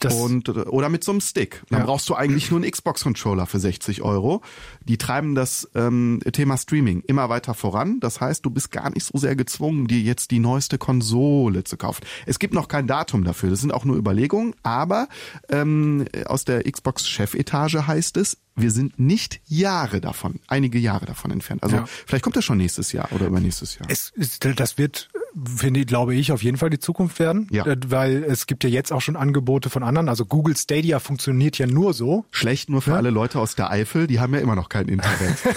[0.01, 1.63] Das- und, oder mit so einem Stick.
[1.71, 1.87] Dann Ja.
[1.87, 4.43] brauchst du eigentlich nur einen Xbox-Controller für 60 Euro.
[4.85, 7.99] Die treiben das ähm, Thema Streaming immer weiter voran.
[8.01, 11.77] Das heißt, du bist gar nicht so sehr gezwungen, dir jetzt die neueste Konsole zu
[11.77, 12.05] kaufen.
[12.27, 13.51] Es gibt noch kein Datum dafür.
[13.51, 14.55] Das sind auch nur Überlegungen.
[14.63, 15.09] Aber
[15.49, 21.63] ähm, aus der Xbox-Chefetage heißt es, wir sind nicht Jahre davon, einige Jahre davon entfernt.
[21.63, 21.85] Also Ja.
[22.07, 23.89] vielleicht kommt das schon nächstes Jahr oder übernächstes Jahr.
[23.91, 25.09] Es ist, das wird,
[25.57, 27.47] finde ich, glaube ich, auf jeden Fall die Zukunft werden.
[27.51, 27.67] Ja.
[27.67, 30.09] Äh, Weil es gibt ja jetzt auch schon Angebote von anderen.
[30.09, 32.25] Also Google Stadia funktioniert ja nur so.
[32.31, 35.37] Schlecht nur für alle Leute aus der Eifel, die haben ja immer noch kein Internet.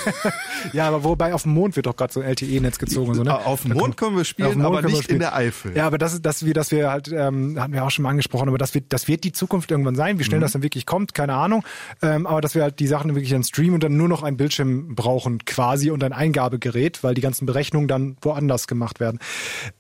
[0.74, 3.34] Ja, aber wobei auf dem Mond wird doch gerade so ein LTE-Netz gezogen so, ne?
[3.45, 5.76] Auf dem Mond können wir spielen, aber nicht in der Eifel.
[5.76, 8.10] Ja, aber das ist, dass wir, dass wir halt, ähm, hatten wir auch schon mal
[8.10, 10.20] angesprochen, aber das wird, das wird die Zukunft irgendwann sein.
[10.20, 10.43] Wie schnell Mhm.
[10.43, 11.64] das dann wirklich kommt, keine Ahnung.
[12.02, 14.38] Ähm, aber dass wir halt die Sachen wirklich dann streamen und dann nur noch einen
[14.38, 19.20] Bildschirm brauchen quasi und ein Eingabegerät, weil die ganzen Berechnungen dann woanders gemacht werden.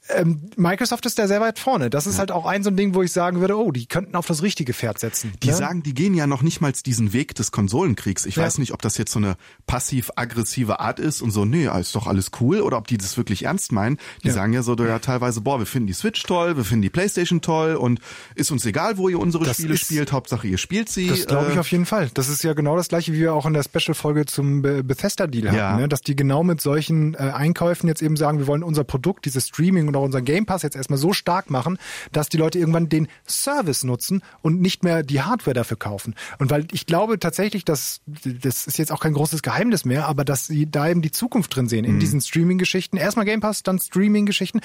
[0.09, 1.89] Ähm, Microsoft ist da sehr weit vorne.
[1.89, 4.15] Das ist halt auch ein so ein Ding, wo ich sagen würde, oh, die könnten
[4.15, 5.33] auf das richtige Pferd setzen.
[5.43, 5.53] Die ne?
[5.55, 8.25] sagen, die gehen ja noch nicht mal diesen Weg des Konsolenkriegs.
[8.25, 8.43] Ich Ja.
[8.43, 9.35] weiß nicht, ob das jetzt so eine
[9.67, 13.43] passiv-aggressive Art ist und so, nee, ist doch alles cool, oder ob die das wirklich
[13.45, 13.97] ernst meinen.
[14.23, 14.33] Die Ja.
[14.33, 17.41] sagen ja so ja teilweise, boah, wir finden die Switch toll, wir finden die Playstation
[17.41, 17.99] toll und
[18.35, 21.07] ist uns egal, wo ihr unsere Das Spiele ist- spielt, Hauptsache ihr spielt sie.
[21.07, 22.09] Das glaube ich Äh, auf jeden Fall.
[22.13, 25.47] Das ist ja genau das gleiche, wie wir auch in der Special-Folge zum Be- Bethesda-Deal
[25.47, 25.77] hatten, Ja.
[25.77, 25.87] ne?
[25.87, 29.47] dass die genau mit solchen äh, Einkäufen jetzt eben sagen, wir wollen unser Produkt, dieses
[29.47, 31.77] Streaming und auch unser Game Pass jetzt erstmal so stark machen,
[32.11, 36.15] dass die Leute irgendwann den Service nutzen und nicht mehr die Hardware dafür kaufen.
[36.39, 40.25] Und weil ich glaube tatsächlich, dass das ist jetzt auch kein großes Geheimnis mehr, aber
[40.25, 42.97] dass sie da eben die Zukunft drin sehen in diesen Streaming-Geschichten.
[42.97, 44.59] Erstmal Game Pass, dann Streaming-Geschichten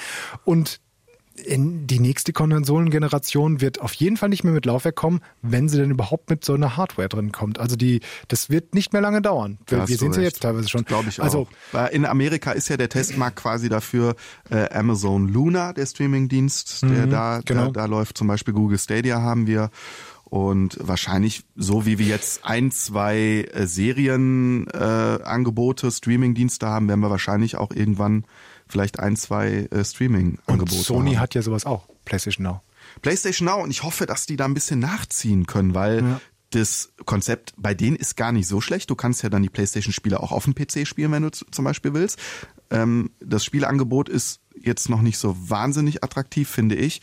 [0.45, 0.79] und
[1.47, 5.77] in die nächste Konsolengeneration wird auf jeden Fall nicht mehr mit Laufwerk kommen, wenn sie
[5.77, 7.59] denn überhaupt mit so einer Hardware drin kommt.
[7.59, 9.57] Also die, das wird nicht mehr lange dauern.
[9.65, 10.33] Da Wir, wir sehen sie recht.
[10.33, 10.83] jetzt teilweise schon.
[10.83, 11.89] Glaube ich also, auch.
[11.91, 14.15] In Amerika ist ja der Testmarkt quasi dafür
[14.49, 17.67] äh, Amazon Luna, der Streamingdienst, der da, genau.
[17.67, 18.17] da, da läuft.
[18.17, 19.69] Zum Beispiel Google Stadia haben wir.
[20.25, 27.09] Und wahrscheinlich, so wie wir jetzt ein, zwei äh, Serienangebote, äh, Streamingdienste haben, werden wir
[27.09, 28.25] wahrscheinlich auch irgendwann
[28.69, 31.19] vielleicht ein, zwei äh, Streaming-Angebote Sony haben.
[31.21, 31.87] hat ja sowas auch.
[32.05, 32.61] PlayStation Now.
[33.01, 36.21] PlayStation Now und ich hoffe, dass die da ein bisschen nachziehen können, weil Ja.
[36.51, 38.89] das Konzept bei denen ist gar nicht so schlecht.
[38.89, 41.93] Du kannst ja dann die PlayStation-Spiele auch auf dem PC spielen, wenn du zum Beispiel
[41.93, 42.17] willst.
[42.69, 47.01] Ähm, das Spielangebot ist jetzt noch nicht so wahnsinnig attraktiv, finde ich.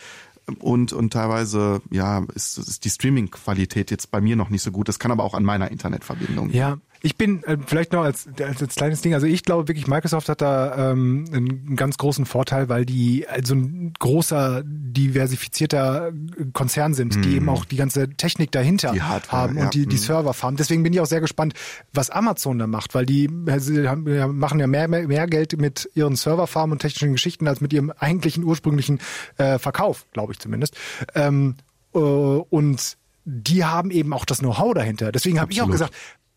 [0.59, 4.89] Und, und teilweise, ja, ist, ist die Streaming-Qualität jetzt bei mir noch nicht so gut.
[4.89, 6.51] Das kann aber auch an meiner Internetverbindung.
[6.51, 9.87] Ja, ich bin äh, vielleicht noch als, als, als kleines Ding, also ich glaube wirklich,
[9.87, 16.13] Microsoft hat da ähm, einen ganz großen Vorteil, weil die also ein großer, diversifizierter
[16.55, 19.65] Konzern sind, die eben auch die ganze Technik dahinter Die Hardware, haben ja.
[19.65, 20.01] und die, die Mhm.
[20.01, 20.57] Server fahren.
[20.57, 21.53] Deswegen bin ich auch sehr gespannt,
[21.93, 25.27] was Amazon da macht, weil die äh, sie haben, ja, machen ja mehr, mehr, mehr
[25.27, 28.99] Geld mit ihren Serverfarmen und technischen Geschichten als mit ihrem eigentlichen ursprünglichen
[29.37, 30.75] äh, Verkauf, glaube ich zumindest.
[31.15, 31.57] Ähm,
[31.95, 32.97] äh, und
[33.27, 35.13] die haben eben auch das Know-how dahinter.
[35.13, 35.93] Deswegen habe ich auch gesagt,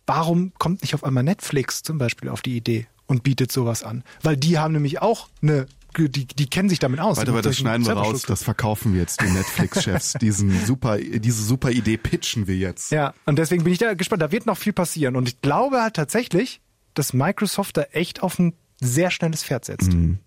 [0.08, 4.04] warum kommt nicht auf einmal Netflix zum Beispiel auf die Idee und bietet sowas an?
[4.24, 7.18] Weil die haben nämlich auch eine die, die kennen sich damit aus.
[7.18, 10.14] Warte, warte, das schneiden wir raus, das verkaufen wir jetzt, die Netflix-Chefs.
[10.22, 12.92] Diesen super, diese super Idee pitchen wir jetzt.
[12.92, 14.22] Ja, und deswegen bin ich da gespannt.
[14.22, 15.16] Da wird noch viel passieren.
[15.16, 16.62] Und ich glaube halt tatsächlich,
[16.94, 19.94] dass Microsoft da echt auf ein sehr schnelles Pferd setzt.
[19.94, 20.20] Mhm.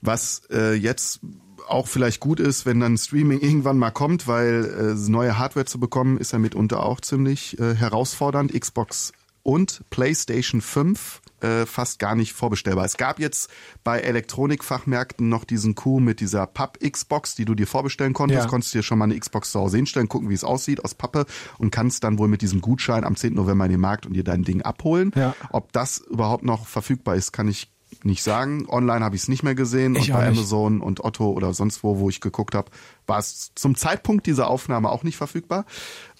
[0.00, 1.20] Was äh, jetzt
[1.68, 5.80] auch vielleicht gut ist, wenn dann Streaming irgendwann mal kommt, weil äh, neue Hardware zu
[5.80, 8.52] bekommen, ist ja mitunter auch ziemlich äh, herausfordernd.
[8.58, 12.84] Xbox und PlayStation 5 äh, fast gar nicht vorbestellbar.
[12.84, 13.50] Es gab jetzt
[13.82, 18.44] bei Elektronikfachmärkten noch diesen Coup mit dieser Papp-Xbox, die du dir vorbestellen konntest.
[18.44, 18.48] Ja.
[18.48, 21.24] Konntest dir schon mal eine Xbox zu Hause hinstellen, gucken, wie es aussieht aus Pappe
[21.58, 23.34] und kannst dann wohl mit diesem Gutschein am 10.
[23.34, 25.12] November in den Markt und dir dein Ding abholen.
[25.14, 25.34] Ja.
[25.50, 27.69] Ob das überhaupt noch verfügbar ist, kann ich
[28.04, 28.66] nicht sagen.
[28.68, 30.28] Online habe ich es nicht mehr gesehen Ich und bei.
[30.28, 32.70] Amazon und Otto oder sonst wo, wo ich geguckt habe,
[33.06, 35.64] war es zum Zeitpunkt dieser Aufnahme auch nicht verfügbar.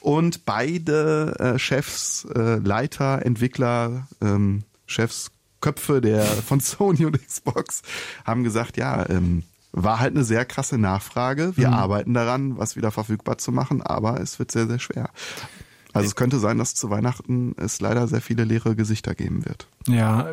[0.00, 7.82] Und beide äh, Chefs, äh, Leiter, Entwickler, ähm, Chefs, Köpfe der von Sony und Xbox
[8.24, 11.56] haben gesagt, ja, ähm, war halt eine sehr krasse Nachfrage.
[11.56, 15.10] Wir arbeiten daran, was wieder verfügbar zu machen, aber es wird sehr, sehr schwer.
[15.92, 19.66] Also es könnte sein, dass zu Weihnachten es leider sehr viele leere Gesichter geben wird.
[19.86, 20.28] Ja,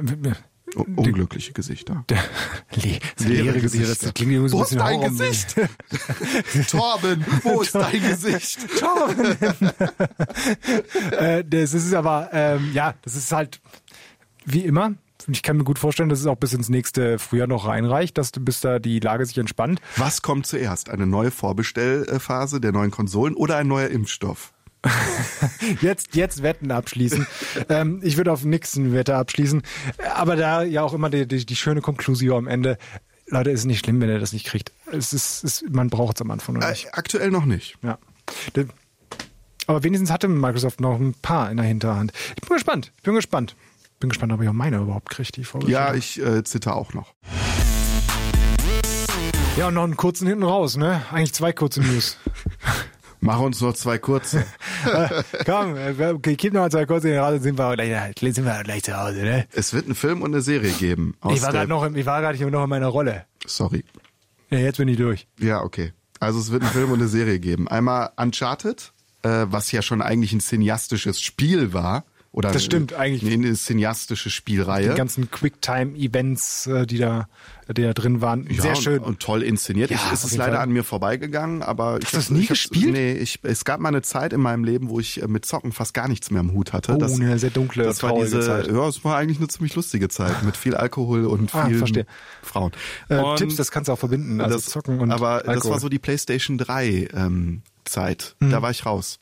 [0.83, 2.05] unglückliche Gesichter.
[2.75, 3.95] Le Leere leere Gesichter.
[4.05, 5.55] Das klingt irgendwie so ein Wo ist dein Gesicht?
[6.71, 8.59] Torben, wo ist dein Gesicht?
[11.11, 13.61] äh, das ist aber, ähm, ja, das ist halt
[14.45, 14.93] wie immer.
[15.29, 18.31] Ich kann mir gut vorstellen, dass es auch bis ins nächste Frühjahr noch reinreicht, dass
[18.31, 19.81] bis da die Lage sich entspannt.
[19.97, 20.89] Was kommt zuerst?
[20.89, 24.53] Eine neue Vorbestellphase der neuen Konsolen oder ein neuer Impfstoff?
[25.81, 27.25] Jetzt, jetzt Wetten abschließen.
[27.69, 29.61] ähm, ich würde auf nix eine Wette abschließen.
[30.15, 32.77] Aber da ja auch immer die, die, die schöne Konklusion am Ende.
[33.27, 34.71] Leute, ist nicht schlimm, wenn ihr das nicht kriegt.
[34.91, 36.93] Es ist, es, man braucht es am Anfang noch Äh, nicht.
[36.93, 37.77] aktuell noch nicht.
[37.83, 37.97] Ja.
[39.67, 42.13] Aber wenigstens hatte Microsoft noch ein paar in der Hinterhand.
[42.35, 42.93] Ich bin gespannt.
[42.97, 43.55] Ich bin gespannt.
[43.99, 45.87] Bin gespannt, ob ich auch meine überhaupt kriege, die Vorbestellung.
[45.87, 47.13] Ja, ich äh, zitter auch noch.
[49.57, 51.01] Ja, und noch einen kurzen hinten raus, ne?
[51.11, 52.17] Eigentlich zwei kurze News.
[53.19, 54.45] Mach uns noch zwei kurze.
[55.45, 58.63] Komm, äh, gib noch mal zwei kurze hinten raus, dann sind wir, gleich, sind wir
[58.63, 59.47] gleich zu Hause, ne?
[59.51, 61.15] Es wird einen Film und eine Serie geben.
[61.31, 63.25] Ich war gerade noch, im- ich war gerade noch in meiner Rolle.
[63.45, 63.83] Sorry.
[64.49, 65.27] Ja, jetzt bin ich durch.
[65.39, 65.93] Ja, okay.
[66.19, 67.67] Also es wird einen Film und eine Serie geben.
[67.67, 68.93] Einmal Uncharted,
[69.23, 72.05] äh, was ja schon eigentlich ein cineastisches Spiel war.
[72.31, 73.23] Oder Das stimmt, eigentlich.
[73.33, 74.89] Eine, eine cineastische Spielreihe.
[74.91, 77.27] Die ganzen Quicktime-Events, äh, die da,
[77.75, 78.47] die da drin waren.
[78.49, 78.99] Ja, Sehr und, schön.
[78.99, 79.89] Und toll inszeniert.
[79.89, 80.63] Ja, ich, es ist jeden leider Fall.
[80.63, 82.93] an mir vorbeigegangen, aber ich Hast du das nie ich gespielt?
[82.93, 85.71] Nee, ich, es gab mal eine Zeit in meinem Leben, wo ich äh, mit Zocken
[85.71, 86.93] fast gar nichts mehr am Hut hatte.
[86.93, 88.67] Oh, das, eine sehr dunkle, das war diese, Zeit.
[88.67, 92.05] Ja, es war eigentlich eine ziemlich lustige Zeit mit viel Alkohol und Ah, vielen verstehe.
[92.43, 92.71] Frauen.
[93.09, 94.41] Äh, Und Tipps, das kannst du auch verbinden.
[94.41, 95.71] Also das, Zocken und aber das Alkohol.
[95.71, 98.35] war so die PlayStation 3 ähm, Zeit.
[98.39, 99.19] Da war ich raus.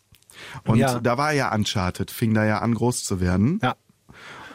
[0.66, 1.00] Und Ja.
[1.00, 3.60] da war ja Uncharted, fing da ja an groß zu werden.
[3.64, 3.76] Ja.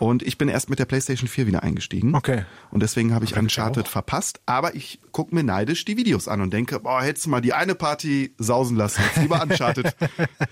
[0.01, 2.15] Und ich bin erst mit der PlayStation 4 wieder eingestiegen.
[2.15, 2.45] Okay.
[2.71, 3.91] Und deswegen habe ich ich Uncharted auch.
[3.91, 4.41] verpasst.
[4.47, 7.53] Aber ich gucke mir neidisch die Videos an und denke, boah, hättest du mal die
[7.53, 9.03] eine Party sausen lassen.
[9.03, 9.95] Jetzt lieber Uncharted,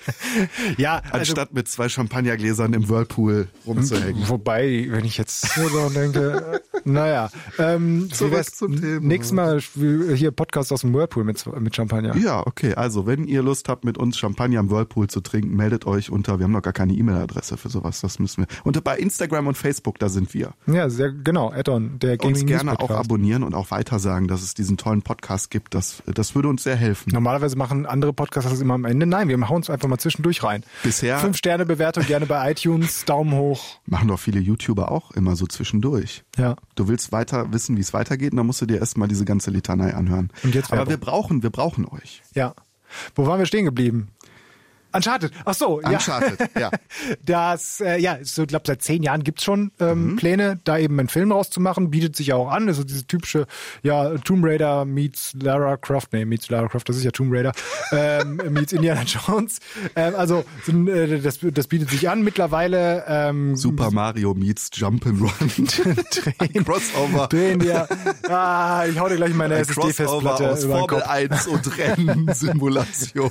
[0.76, 4.28] Ja, also, anstatt mit zwei Champagnergläsern im Whirlpool rumzuhängen.
[4.28, 7.30] wobei, wenn ich jetzt so daran denke, äh, naja.
[7.58, 9.00] Ähm, Zurück zum Thema.
[9.00, 9.60] Nächstes Mal
[10.14, 12.16] hier Podcast aus dem Whirlpool mit, mit Champagner.
[12.16, 12.74] Ja, okay.
[12.74, 16.38] Also, wenn ihr Lust habt, mit uns Champagner im Whirlpool zu trinken, meldet euch unter,
[16.38, 18.46] wir haben noch gar keine E-Mail-Adresse für sowas, das müssen wir.
[18.64, 20.52] Und bei Instagram und Facebook, da sind wir.
[20.66, 21.50] Ja, sehr genau.
[21.52, 25.02] Addon, der Gaming uns gerne auch abonnieren und auch weiter sagen, dass es diesen tollen
[25.02, 25.74] Podcast gibt.
[25.74, 27.10] Das, das würde uns sehr helfen.
[27.12, 29.06] Normalerweise machen andere Podcasts das immer am Ende.
[29.06, 30.64] Nein, wir hauen uns einfach mal zwischendurch rein.
[30.82, 33.78] Bisher- Fünf Sterne Bewertung gerne bei iTunes, Daumen hoch.
[33.86, 36.24] Machen doch viele YouTuber auch immer so zwischendurch.
[36.36, 36.56] Ja.
[36.74, 39.50] Du willst weiter wissen, wie es weitergeht, und dann musst du dir erstmal diese ganze
[39.50, 40.30] Litanei anhören.
[40.42, 40.90] Und jetzt Aber Werbung.
[40.90, 42.22] wir brauchen, wir brauchen euch.
[42.34, 42.54] Ja.
[43.14, 44.08] Wo waren wir stehen geblieben?
[44.98, 45.32] Uncharted.
[45.44, 45.88] Ach so, ja.
[45.90, 46.70] Uncharted, ja.
[47.24, 50.16] Das, äh, ja, so, ich glaube, seit zehn Jahren gibt's schon ähm, Mhm.
[50.16, 51.90] Pläne, da eben einen Film rauszumachen.
[51.90, 52.68] Bietet sich ja auch an.
[52.68, 53.46] Also diese typische,
[53.82, 56.12] ja, Tomb Raider meets Lara Croft.
[56.12, 57.52] Nee, meets Lara Croft, das ist ja Tomb Raider.
[57.92, 59.58] ähm, meets Indiana Jones.
[59.96, 62.22] Ähm, also sind, äh, das, das bietet sich an.
[62.22, 66.64] Mittlerweile ähm, Super Mario meets Jump'n'Run.
[66.64, 67.26] Crossover.
[67.28, 67.88] drehen wir.
[68.28, 71.08] Ah, ich hau dir gleich meine SSD-Festplatte aus über den Formel Kopf.
[71.10, 73.30] 1 und Rennsimulation.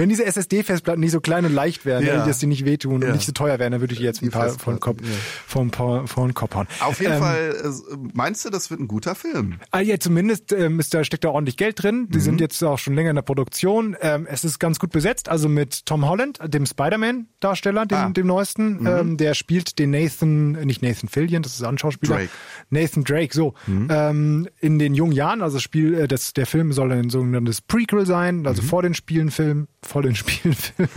[0.00, 2.24] Wenn diese SSD-Festplatten nicht so klein und leicht wären, Ja.
[2.26, 4.30] dass die nicht wehtun und nicht so teuer wären, dann würde ich jetzt ein Die
[4.30, 4.98] paar von Kopf,
[5.46, 5.70] vom,
[6.06, 6.66] vom, Kopf hauen.
[6.80, 9.56] Auf jeden Ähm, Fall, äh, meinst du, das wird ein guter Film?
[9.72, 12.06] Ah, ja, zumindest ähm, ist da, steckt da ordentlich Geld drin.
[12.08, 12.22] Die Mhm.
[12.22, 13.94] sind jetzt auch schon länger in der Produktion.
[14.00, 18.08] Ähm, es ist ganz gut besetzt, also mit Tom Holland, dem Spider-Man-Darsteller, dem, Ah.
[18.08, 18.86] dem neuesten.
[18.86, 22.16] Ähm, der spielt den Nathan, nicht Nathan Fillion, das ist ein Schauspieler.
[22.16, 22.30] Drake.
[22.70, 23.52] Nathan Drake, so.
[23.68, 28.06] Ähm, in den jungen Jahren, also Spiel, äh, das, der Film soll ein sogenanntes Prequel
[28.06, 28.46] sein, Mhm.
[28.46, 30.88] also vor den Spielen, Film, vor den Spielen, Film,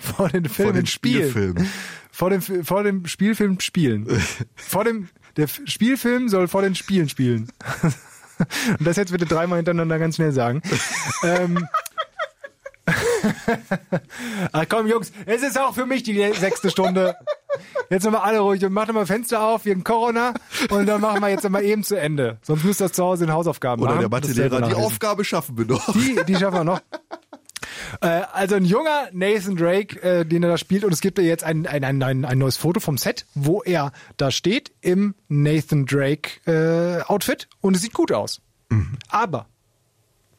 [0.00, 1.30] vor den Filmen, den Spielen.
[1.30, 1.70] Spielfilmen.
[2.10, 4.06] Vor dem, vor dem Spielfilm Spielen.
[4.56, 7.48] vor dem, Der Spielfilm soll vor den Spielen spielen.
[8.78, 10.62] Und das jetzt bitte dreimal hintereinander ganz schnell sagen.
[11.22, 11.66] ähm,
[14.52, 17.16] Ach komm, Jungs, es ist auch für mich die sechste Stunde.
[17.90, 20.34] Jetzt nochmal alle ruhig und macht mal Fenster auf wegen Corona
[20.70, 22.38] und dann machen wir jetzt mal eben zu Ende.
[22.42, 24.10] Sonst müsst ihr das zu Hause in Hausaufgaben Oder machen.
[24.10, 24.86] der Das selber Mathelehrer, die.
[24.86, 25.92] Aufgabe schaffen wir noch.
[25.92, 26.80] Die, die schaffen wir noch.
[28.00, 30.84] Äh, also ein junger Nathan Drake, äh, den er da spielt.
[30.84, 33.92] Und es gibt ja jetzt ein, ein, ein, ein, neues Foto vom Set, wo er
[34.16, 37.48] da steht im Nathan Drake äh, Outfit.
[37.60, 38.40] Und es sieht gut aus.
[39.08, 39.46] Aber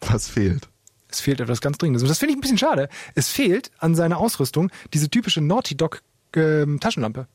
[0.01, 0.67] Was fehlt?
[1.11, 2.03] es fehlt etwas ganz Dringendes.
[2.03, 2.87] Und das finde ich ein bisschen schade.
[3.15, 6.03] Es fehlt an seiner Ausrüstung diese typische Naughty Dog
[6.35, 7.27] ähm, Taschenlampe.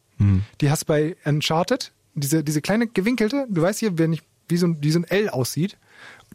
[0.61, 4.69] Die hast bei Uncharted, diese, diese kleine gewinkelte, du weißt hier, wenn ich, wie so
[4.69, 5.77] ein, wie so ein L aussieht,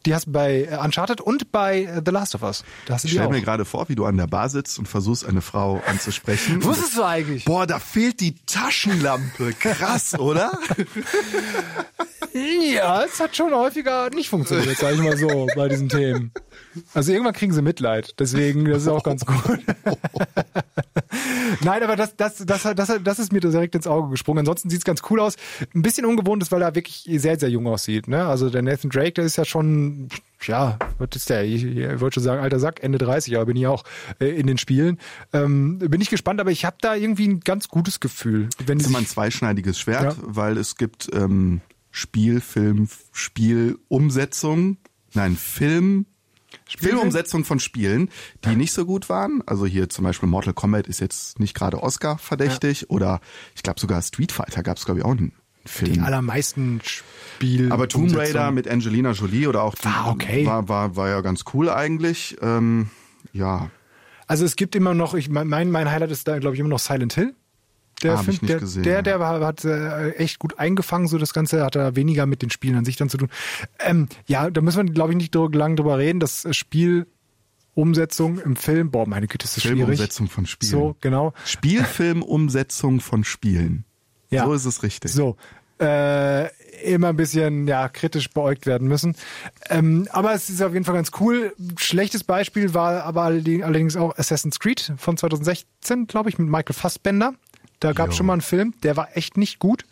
[0.05, 2.63] die hast du bei äh, Uncharted und bei äh, The Last of Us.
[2.85, 4.87] Da hast du Ich stelle mir gerade vor, wie du an der Bar sitzt und
[4.87, 6.63] versuchst, eine Frau anzusprechen.
[6.63, 7.45] Wusstest du eigentlich?
[7.45, 9.53] Boah, da fehlt die Taschenlampe.
[9.53, 10.51] Krass, oder?
[12.33, 16.31] Ja, es hat schon häufiger nicht funktioniert, sag ich mal so, bei diesen Themen.
[16.93, 19.59] Also irgendwann kriegen sie Mitleid, deswegen, das ist auch ganz gut.
[21.63, 24.39] Nein, aber das, das, das, das, das ist mir direkt ins Auge gesprungen.
[24.39, 25.35] Ansonsten sieht's ganz cool aus.
[25.73, 28.07] Ein bisschen ungewohnt ist, weil er wirklich sehr, sehr jung aussieht.
[28.07, 28.25] Ne?
[28.25, 30.09] Also der Nathan Drake, der ist ja schon,
[30.43, 31.43] ja, was ist der?
[31.45, 33.83] Ich, ich wollte schon sagen, alter Sack, Ende 30, aber bin ich auch
[34.19, 34.99] äh, in den Spielen.
[35.33, 38.49] Ähm, bin ich gespannt, aber ich habe da irgendwie ein ganz gutes Gefühl.
[38.65, 40.15] Wenn Das ist immer ein zweischneidiges Schwert, Ja.
[40.21, 44.77] weil es gibt ähm, Spielfilm, Spielumsetzung,
[45.13, 46.05] nein, Film,
[46.77, 48.09] Filmumsetzung von Spielen,
[48.45, 49.41] die nicht so gut waren.
[49.45, 53.21] Also hier zum Beispiel Mortal Kombat ist jetzt nicht gerade Oscar verdächtig oder
[53.55, 55.33] ich glaube sogar Street Fighter gab es glaube ich auch einen
[55.65, 55.93] Film.
[55.93, 57.71] die allermeisten Spiel.
[57.71, 60.45] Aber Tomb Raider mit Angelina Jolie oder auch die, War okay.
[60.45, 62.37] war, war, war ja ganz cool eigentlich.
[62.41, 62.89] Ähm,
[63.33, 63.69] ja,
[64.27, 66.79] Also es gibt immer noch, ich mein mein Highlight ist da, glaube ich, immer noch
[66.79, 67.35] Silent Hill.
[68.03, 71.33] Der Film, nicht der, gesehen, der, der war, hat äh, echt gut eingefangen, so das
[71.33, 73.29] Ganze hat er weniger mit den Spielen an sich dann zu tun.
[73.79, 76.19] Ähm, ja, da müssen wir, glaube ich, nicht dr- lang drüber reden.
[76.19, 76.53] Das äh,
[77.75, 79.79] Spielumsetzung im Film, boah, meine Güte, ist das schwierig.
[79.79, 80.71] Filmumsetzung von Spielen.
[80.71, 81.33] So, genau.
[81.45, 83.85] Spielfilmumsetzung von Spielen.
[84.29, 84.45] Ja.
[84.45, 85.11] So ist es richtig.
[85.11, 85.37] So.
[85.81, 86.49] Äh,
[86.83, 89.15] immer ein bisschen ja kritisch beäugt werden müssen.
[89.69, 91.53] Ähm, aber es ist auf jeden Fall ganz cool.
[91.77, 96.73] Schlechtes Beispiel war aber alle- allerdings auch Assassin's Creed von 2016, glaube ich, mit Michael
[96.75, 97.33] Fassbender.
[97.79, 99.85] Da gab es schon mal einen Film, der war echt nicht gut.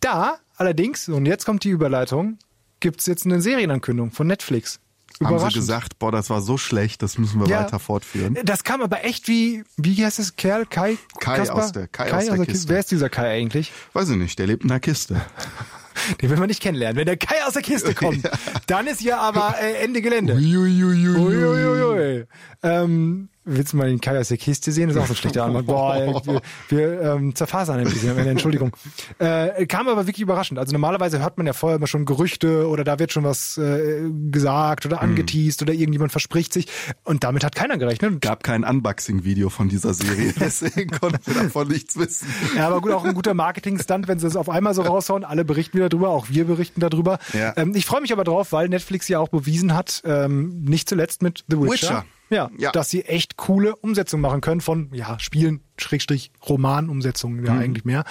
[0.00, 2.38] Da allerdings, und jetzt kommt die Überleitung,
[2.80, 4.80] gibt's jetzt eine Serienankündigung von Netflix.
[5.22, 7.60] Haben sie gesagt, boah, das war so schlecht, das müssen wir Ja.
[7.64, 8.36] weiter fortführen.
[8.44, 10.66] Das kam aber echt wie, wie heißt es, Kerl?
[10.66, 10.98] Kai?
[11.20, 11.56] Kai Kaspar?
[11.64, 12.52] aus der- Kai aus der Kiste.
[12.52, 12.68] Kiste.
[12.68, 13.72] Wer ist dieser Kai eigentlich?
[13.92, 15.20] Weiß ich nicht, der lebt in einer Kiste.
[16.20, 16.96] Den will man nicht kennenlernen.
[16.96, 18.28] Wenn der Kai aus der Kiste kommt,
[18.66, 20.34] dann ist ja aber äh, Ende Gelände.
[20.34, 21.16] Uiuiuiui.
[21.16, 22.26] Uiuiui.
[22.64, 24.88] Ähm, willst du mal den Kai aus der Kiste sehen?
[24.88, 25.66] Das ist auch so ein schlechter Anwalt.
[25.66, 28.74] Boah, wir, wir ähm, zerfasern ein bisschen am Ende, Entschuldigung.
[29.18, 30.58] Äh, kam aber wirklich überraschend.
[30.58, 34.10] Also normalerweise hört man ja vorher immer schon Gerüchte oder da wird schon was äh,
[34.30, 36.66] gesagt oder angeteased oder irgendjemand verspricht sich.
[37.04, 38.22] Und damit hat keiner gerechnet.
[38.22, 42.28] Gab kein Unboxing-Video von dieser Serie, deswegen konnten wir davon nichts wissen.
[42.56, 45.24] Ja, aber gut, auch ein guter Marketing-Stunt, wenn sie das auf einmal so raushauen.
[45.24, 47.18] Alle berichten wieder drüber, auch wir berichten darüber.
[47.34, 47.52] Ja.
[47.56, 51.22] Ähm, ich freue mich aber drauf, weil Netflix ja auch bewiesen hat, ähm, nicht zuletzt
[51.22, 52.04] mit The Witcher, Witcher.
[52.34, 52.72] Ja, Ja.
[52.72, 57.46] dass sie echt coole Umsetzungen machen können von ja, Spielen, Schrägstrich, Romanumsetzungen, Mhm.
[57.46, 58.04] ja eigentlich mehr.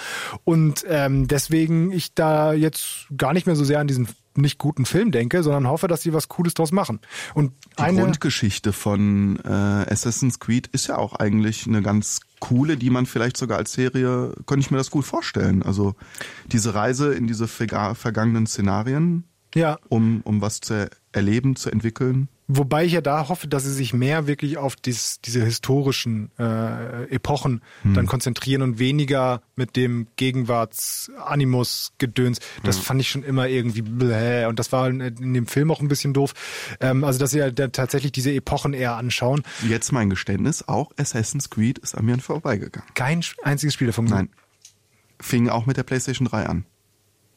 [0.44, 4.84] Und ähm, deswegen ich da jetzt gar nicht mehr so sehr an diesen nicht guten
[4.84, 6.98] Film denke, sondern hoffe, dass sie was Cooles draus machen.
[7.34, 12.76] Und Die eine Grundgeschichte von äh, Assassin's Creed ist ja auch eigentlich eine ganz coole,
[12.76, 15.62] die man vielleicht sogar als Serie, könnte ich mir das gut vorstellen.
[15.62, 15.94] Also
[16.50, 19.22] diese Reise in diese verga vergangenen Szenarien,
[19.54, 22.28] ja, um, um was zu erleben, zu entwickeln.
[22.46, 27.04] Wobei ich ja da hoffe, dass sie sich mehr wirklich auf dies, diese historischen äh,
[27.04, 27.94] Epochen Hm.
[27.94, 32.38] dann konzentrieren und weniger mit dem Gegenwarts-Animus-Gedöns.
[32.62, 34.46] Das fand ich schon immer irgendwie bläh.
[34.46, 36.34] Und das war in, in dem Film auch ein bisschen doof.
[36.80, 39.42] Ähm, also, dass sie ja da tatsächlich diese Epochen eher anschauen.
[39.66, 42.88] Jetzt mein Geständnis, auch Assassin's Creed ist an mir vorbeigegangen.
[42.94, 44.06] Kein einziges Spiel davon.
[44.06, 44.28] Nein.
[45.20, 46.64] Fing auch mit der PlayStation 3 an.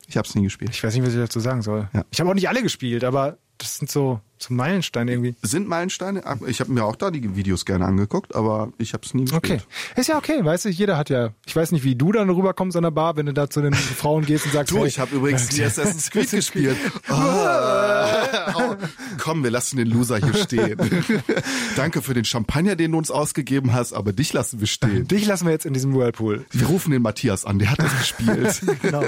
[0.08, 0.72] Ich habe es nie gespielt.
[0.74, 1.90] Ich weiß nicht, was ich dazu sagen soll.
[1.94, 2.06] Ja.
[2.12, 5.36] Ich habe auch nicht alle gespielt, aber das sind so, so Meilensteine irgendwie.
[5.42, 6.24] Sind Meilensteine?
[6.48, 9.58] Ich habe mir auch da die Videos gerne angeguckt, aber ich habe es nie Okay.
[9.58, 9.68] gespielt.
[9.96, 12.78] Ist ja okay, weißt du, jeder hat ja, ich weiß nicht, wie du dann rüberkommst
[12.78, 15.00] an der Bar, wenn du da zu den Frauen gehst und sagst, Du, hey, ich
[15.00, 16.78] habe übrigens die Assassin's Creed gespielt.
[17.10, 18.76] Oh,
[19.20, 20.78] komm, wir lassen den Loser hier stehen.
[21.76, 25.08] Danke für den Champagner, den du uns ausgegeben hast, aber dich lassen wir stehen.
[25.08, 26.46] dich lassen wir jetzt in diesem Whirlpool.
[26.52, 28.62] Wir rufen den Matthias an, der hat das gespielt.
[28.82, 29.04] genau.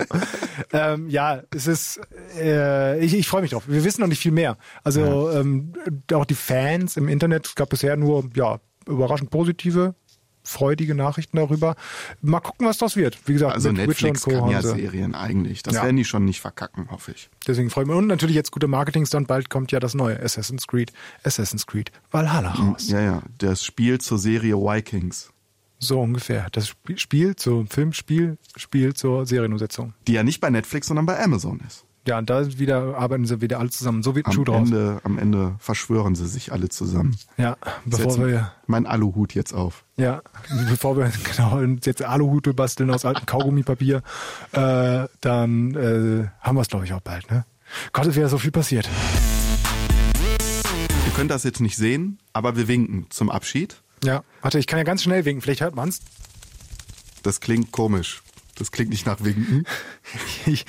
[0.73, 1.99] ähm, ja, es ist,
[2.39, 3.63] äh, ich, ich freue mich drauf.
[3.67, 4.57] Wir wissen noch nicht viel mehr.
[4.84, 5.01] Also
[5.32, 5.74] ähm,
[6.13, 9.95] auch die Fans im Internet, es gab bisher nur ja überraschend positive
[10.41, 11.76] freudige Nachrichten darüber.
[12.22, 13.20] Mal gucken, was das wird.
[13.28, 15.61] Wie gesagt, Also Netflix kann ja Serien eigentlich.
[15.61, 15.84] Das Ja.
[15.84, 17.30] werden die schon nicht verkacken, hoffe ich.
[17.45, 17.97] Deswegen freue ich mich.
[17.97, 19.28] Und natürlich jetzt guter Marketingstand.
[19.28, 20.91] Bald kommt ja das neue Assassin's Creed,
[21.24, 22.89] Assassin's Creed Valhalla raus.
[22.89, 23.22] Ja, ja.
[23.38, 25.30] Das Spiel zur Serie Vikings.
[25.78, 26.47] So ungefähr.
[26.51, 29.93] Das Sp- Spiel zum Filmspiel, Spiel zur Serienumsetzung.
[30.07, 31.86] Die ja nicht bei Netflix, sondern bei Amazon ist.
[32.10, 34.01] Ja, und da wieder arbeiten sie wieder alle zusammen.
[34.01, 34.68] So wird ein Schuh Am draus.
[34.70, 37.16] Ende, am Ende verschwören sie sich alle zusammen.
[37.38, 37.55] Ja,
[37.86, 39.86] bevor wir, mein Aluhut jetzt auf.
[39.95, 40.24] ja,
[40.68, 44.01] bevor wir genau uns jetzt Aluhute basteln aus altem Kaugummipapier,
[44.53, 47.30] äh, dann äh, haben wir es, glaube ich, auch bald.
[47.30, 47.45] Ne?
[47.93, 48.89] Gott, es wäre so viel passiert.
[51.05, 53.84] Ihr könnt das jetzt nicht sehen, aber wir winken zum Abschied.
[54.03, 55.43] Ja, warte, ich kann ja ganz schnell winken.
[55.43, 55.99] Vielleicht hört man's.
[57.22, 58.24] Das klingt komisch.
[58.60, 59.66] Das klingt nicht nach Winken.
[60.45, 60.66] Ich, ich,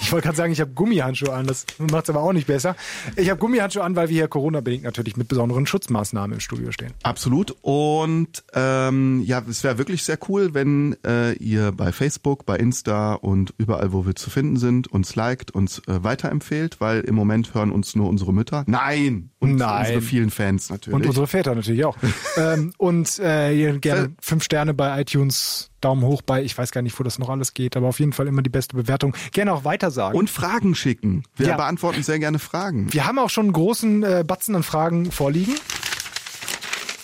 [0.00, 1.46] ich wollte gerade sagen, ich habe Gummihandschuhe an.
[1.46, 2.76] Das macht's aber auch nicht besser.
[3.16, 6.92] Ich habe Gummihandschuhe an, weil wir hier Corona-bedingt natürlich mit besonderen Schutzmaßnahmen im Studio stehen.
[7.02, 7.56] Absolut.
[7.62, 13.14] Und ähm, ja, es wäre wirklich sehr cool, wenn äh, ihr bei Facebook, bei Insta
[13.14, 17.54] und überall, wo wir zu finden sind, uns liked, uns äh, weiterempfehlt, weil im Moment
[17.54, 18.64] hören uns nur unsere Mütter.
[18.66, 19.30] Nein!
[19.44, 19.80] Und Nein.
[19.80, 20.94] unsere vielen Fans natürlich.
[20.94, 21.96] Und unsere Väter natürlich auch.
[22.36, 26.98] ähm, und äh, gerne fünf Sterne bei iTunes, Daumen hoch bei, ich weiß gar nicht,
[26.98, 29.14] wo das noch alles geht, aber auf jeden Fall immer die beste Bewertung.
[29.32, 30.18] Gerne auch weitersagen.
[30.18, 31.24] Und Fragen schicken.
[31.36, 31.56] Wir Ja.
[31.56, 35.54] beantworten sehr gerne Fragen, wir haben auch schon einen großen äh, Batzen an Fragen vorliegen,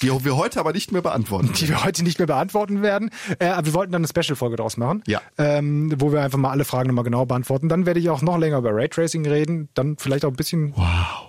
[0.03, 1.53] die wir heute aber nicht mehr beantworten.
[1.61, 3.11] die wir heute nicht mehr beantworten werden.
[3.38, 5.20] Äh, aber wir wollten dann eine Special-Folge draus machen, Ja.
[5.36, 7.68] ähm, wo wir einfach mal alle Fragen nochmal genau beantworten.
[7.68, 10.72] Dann werde ich auch noch länger über Raytracing reden, dann vielleicht auch ein bisschen...
[10.74, 11.26] Wow.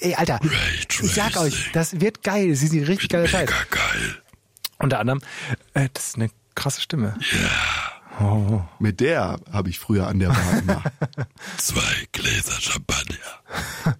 [0.00, 0.40] Ey, Alter,
[0.88, 2.50] ich sag euch, das wird geil.
[2.50, 3.48] Das ist die richtig geile Zeit.
[3.48, 4.22] geil.
[4.78, 5.20] Unter anderem,
[5.74, 7.16] äh, das ist eine krasse Stimme.
[8.80, 10.82] Mit der habe ich früher an der Bar immer.
[11.56, 13.16] Zwei Gläser Champagner.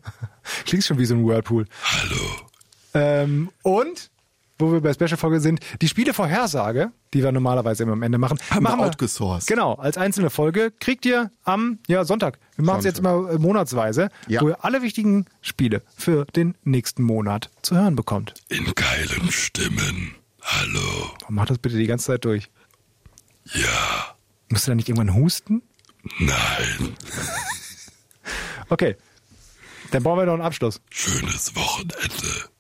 [0.65, 1.67] Klingt schon wie so ein Whirlpool.
[1.83, 2.49] Hallo.
[2.95, 4.11] Ähm, und,
[4.59, 8.65] wo wir bei Special-Folge sind, die Spielevorhersage, die wir normalerweise immer am Ende machen, Haben
[8.65, 9.47] wir machen outgesourced.
[9.47, 12.39] Genau, als einzelne Folge kriegt ihr am ja, Sonntag.
[12.57, 14.41] Wir machen es jetzt mal äh, monatsweise, Ja.
[14.41, 18.35] wo ihr alle wichtigen Spiele für den nächsten Monat zu hören bekommt.
[18.49, 20.15] In geilen Stimmen.
[20.43, 21.11] Hallo.
[21.29, 22.51] Mach das bitte die ganze Zeit durch.
[23.53, 24.15] Ja.
[24.49, 25.63] Musst du da nicht irgendwann husten?
[26.19, 26.97] Nein.
[28.71, 28.97] Okay.
[29.93, 30.83] Dann brauchen wir noch einen Abschluss.
[30.91, 32.51] Schönes Wochenende.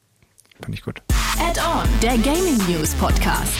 [0.62, 1.02] Finde ich gut.
[1.38, 3.52] Add-on, der Gaming News Podcast.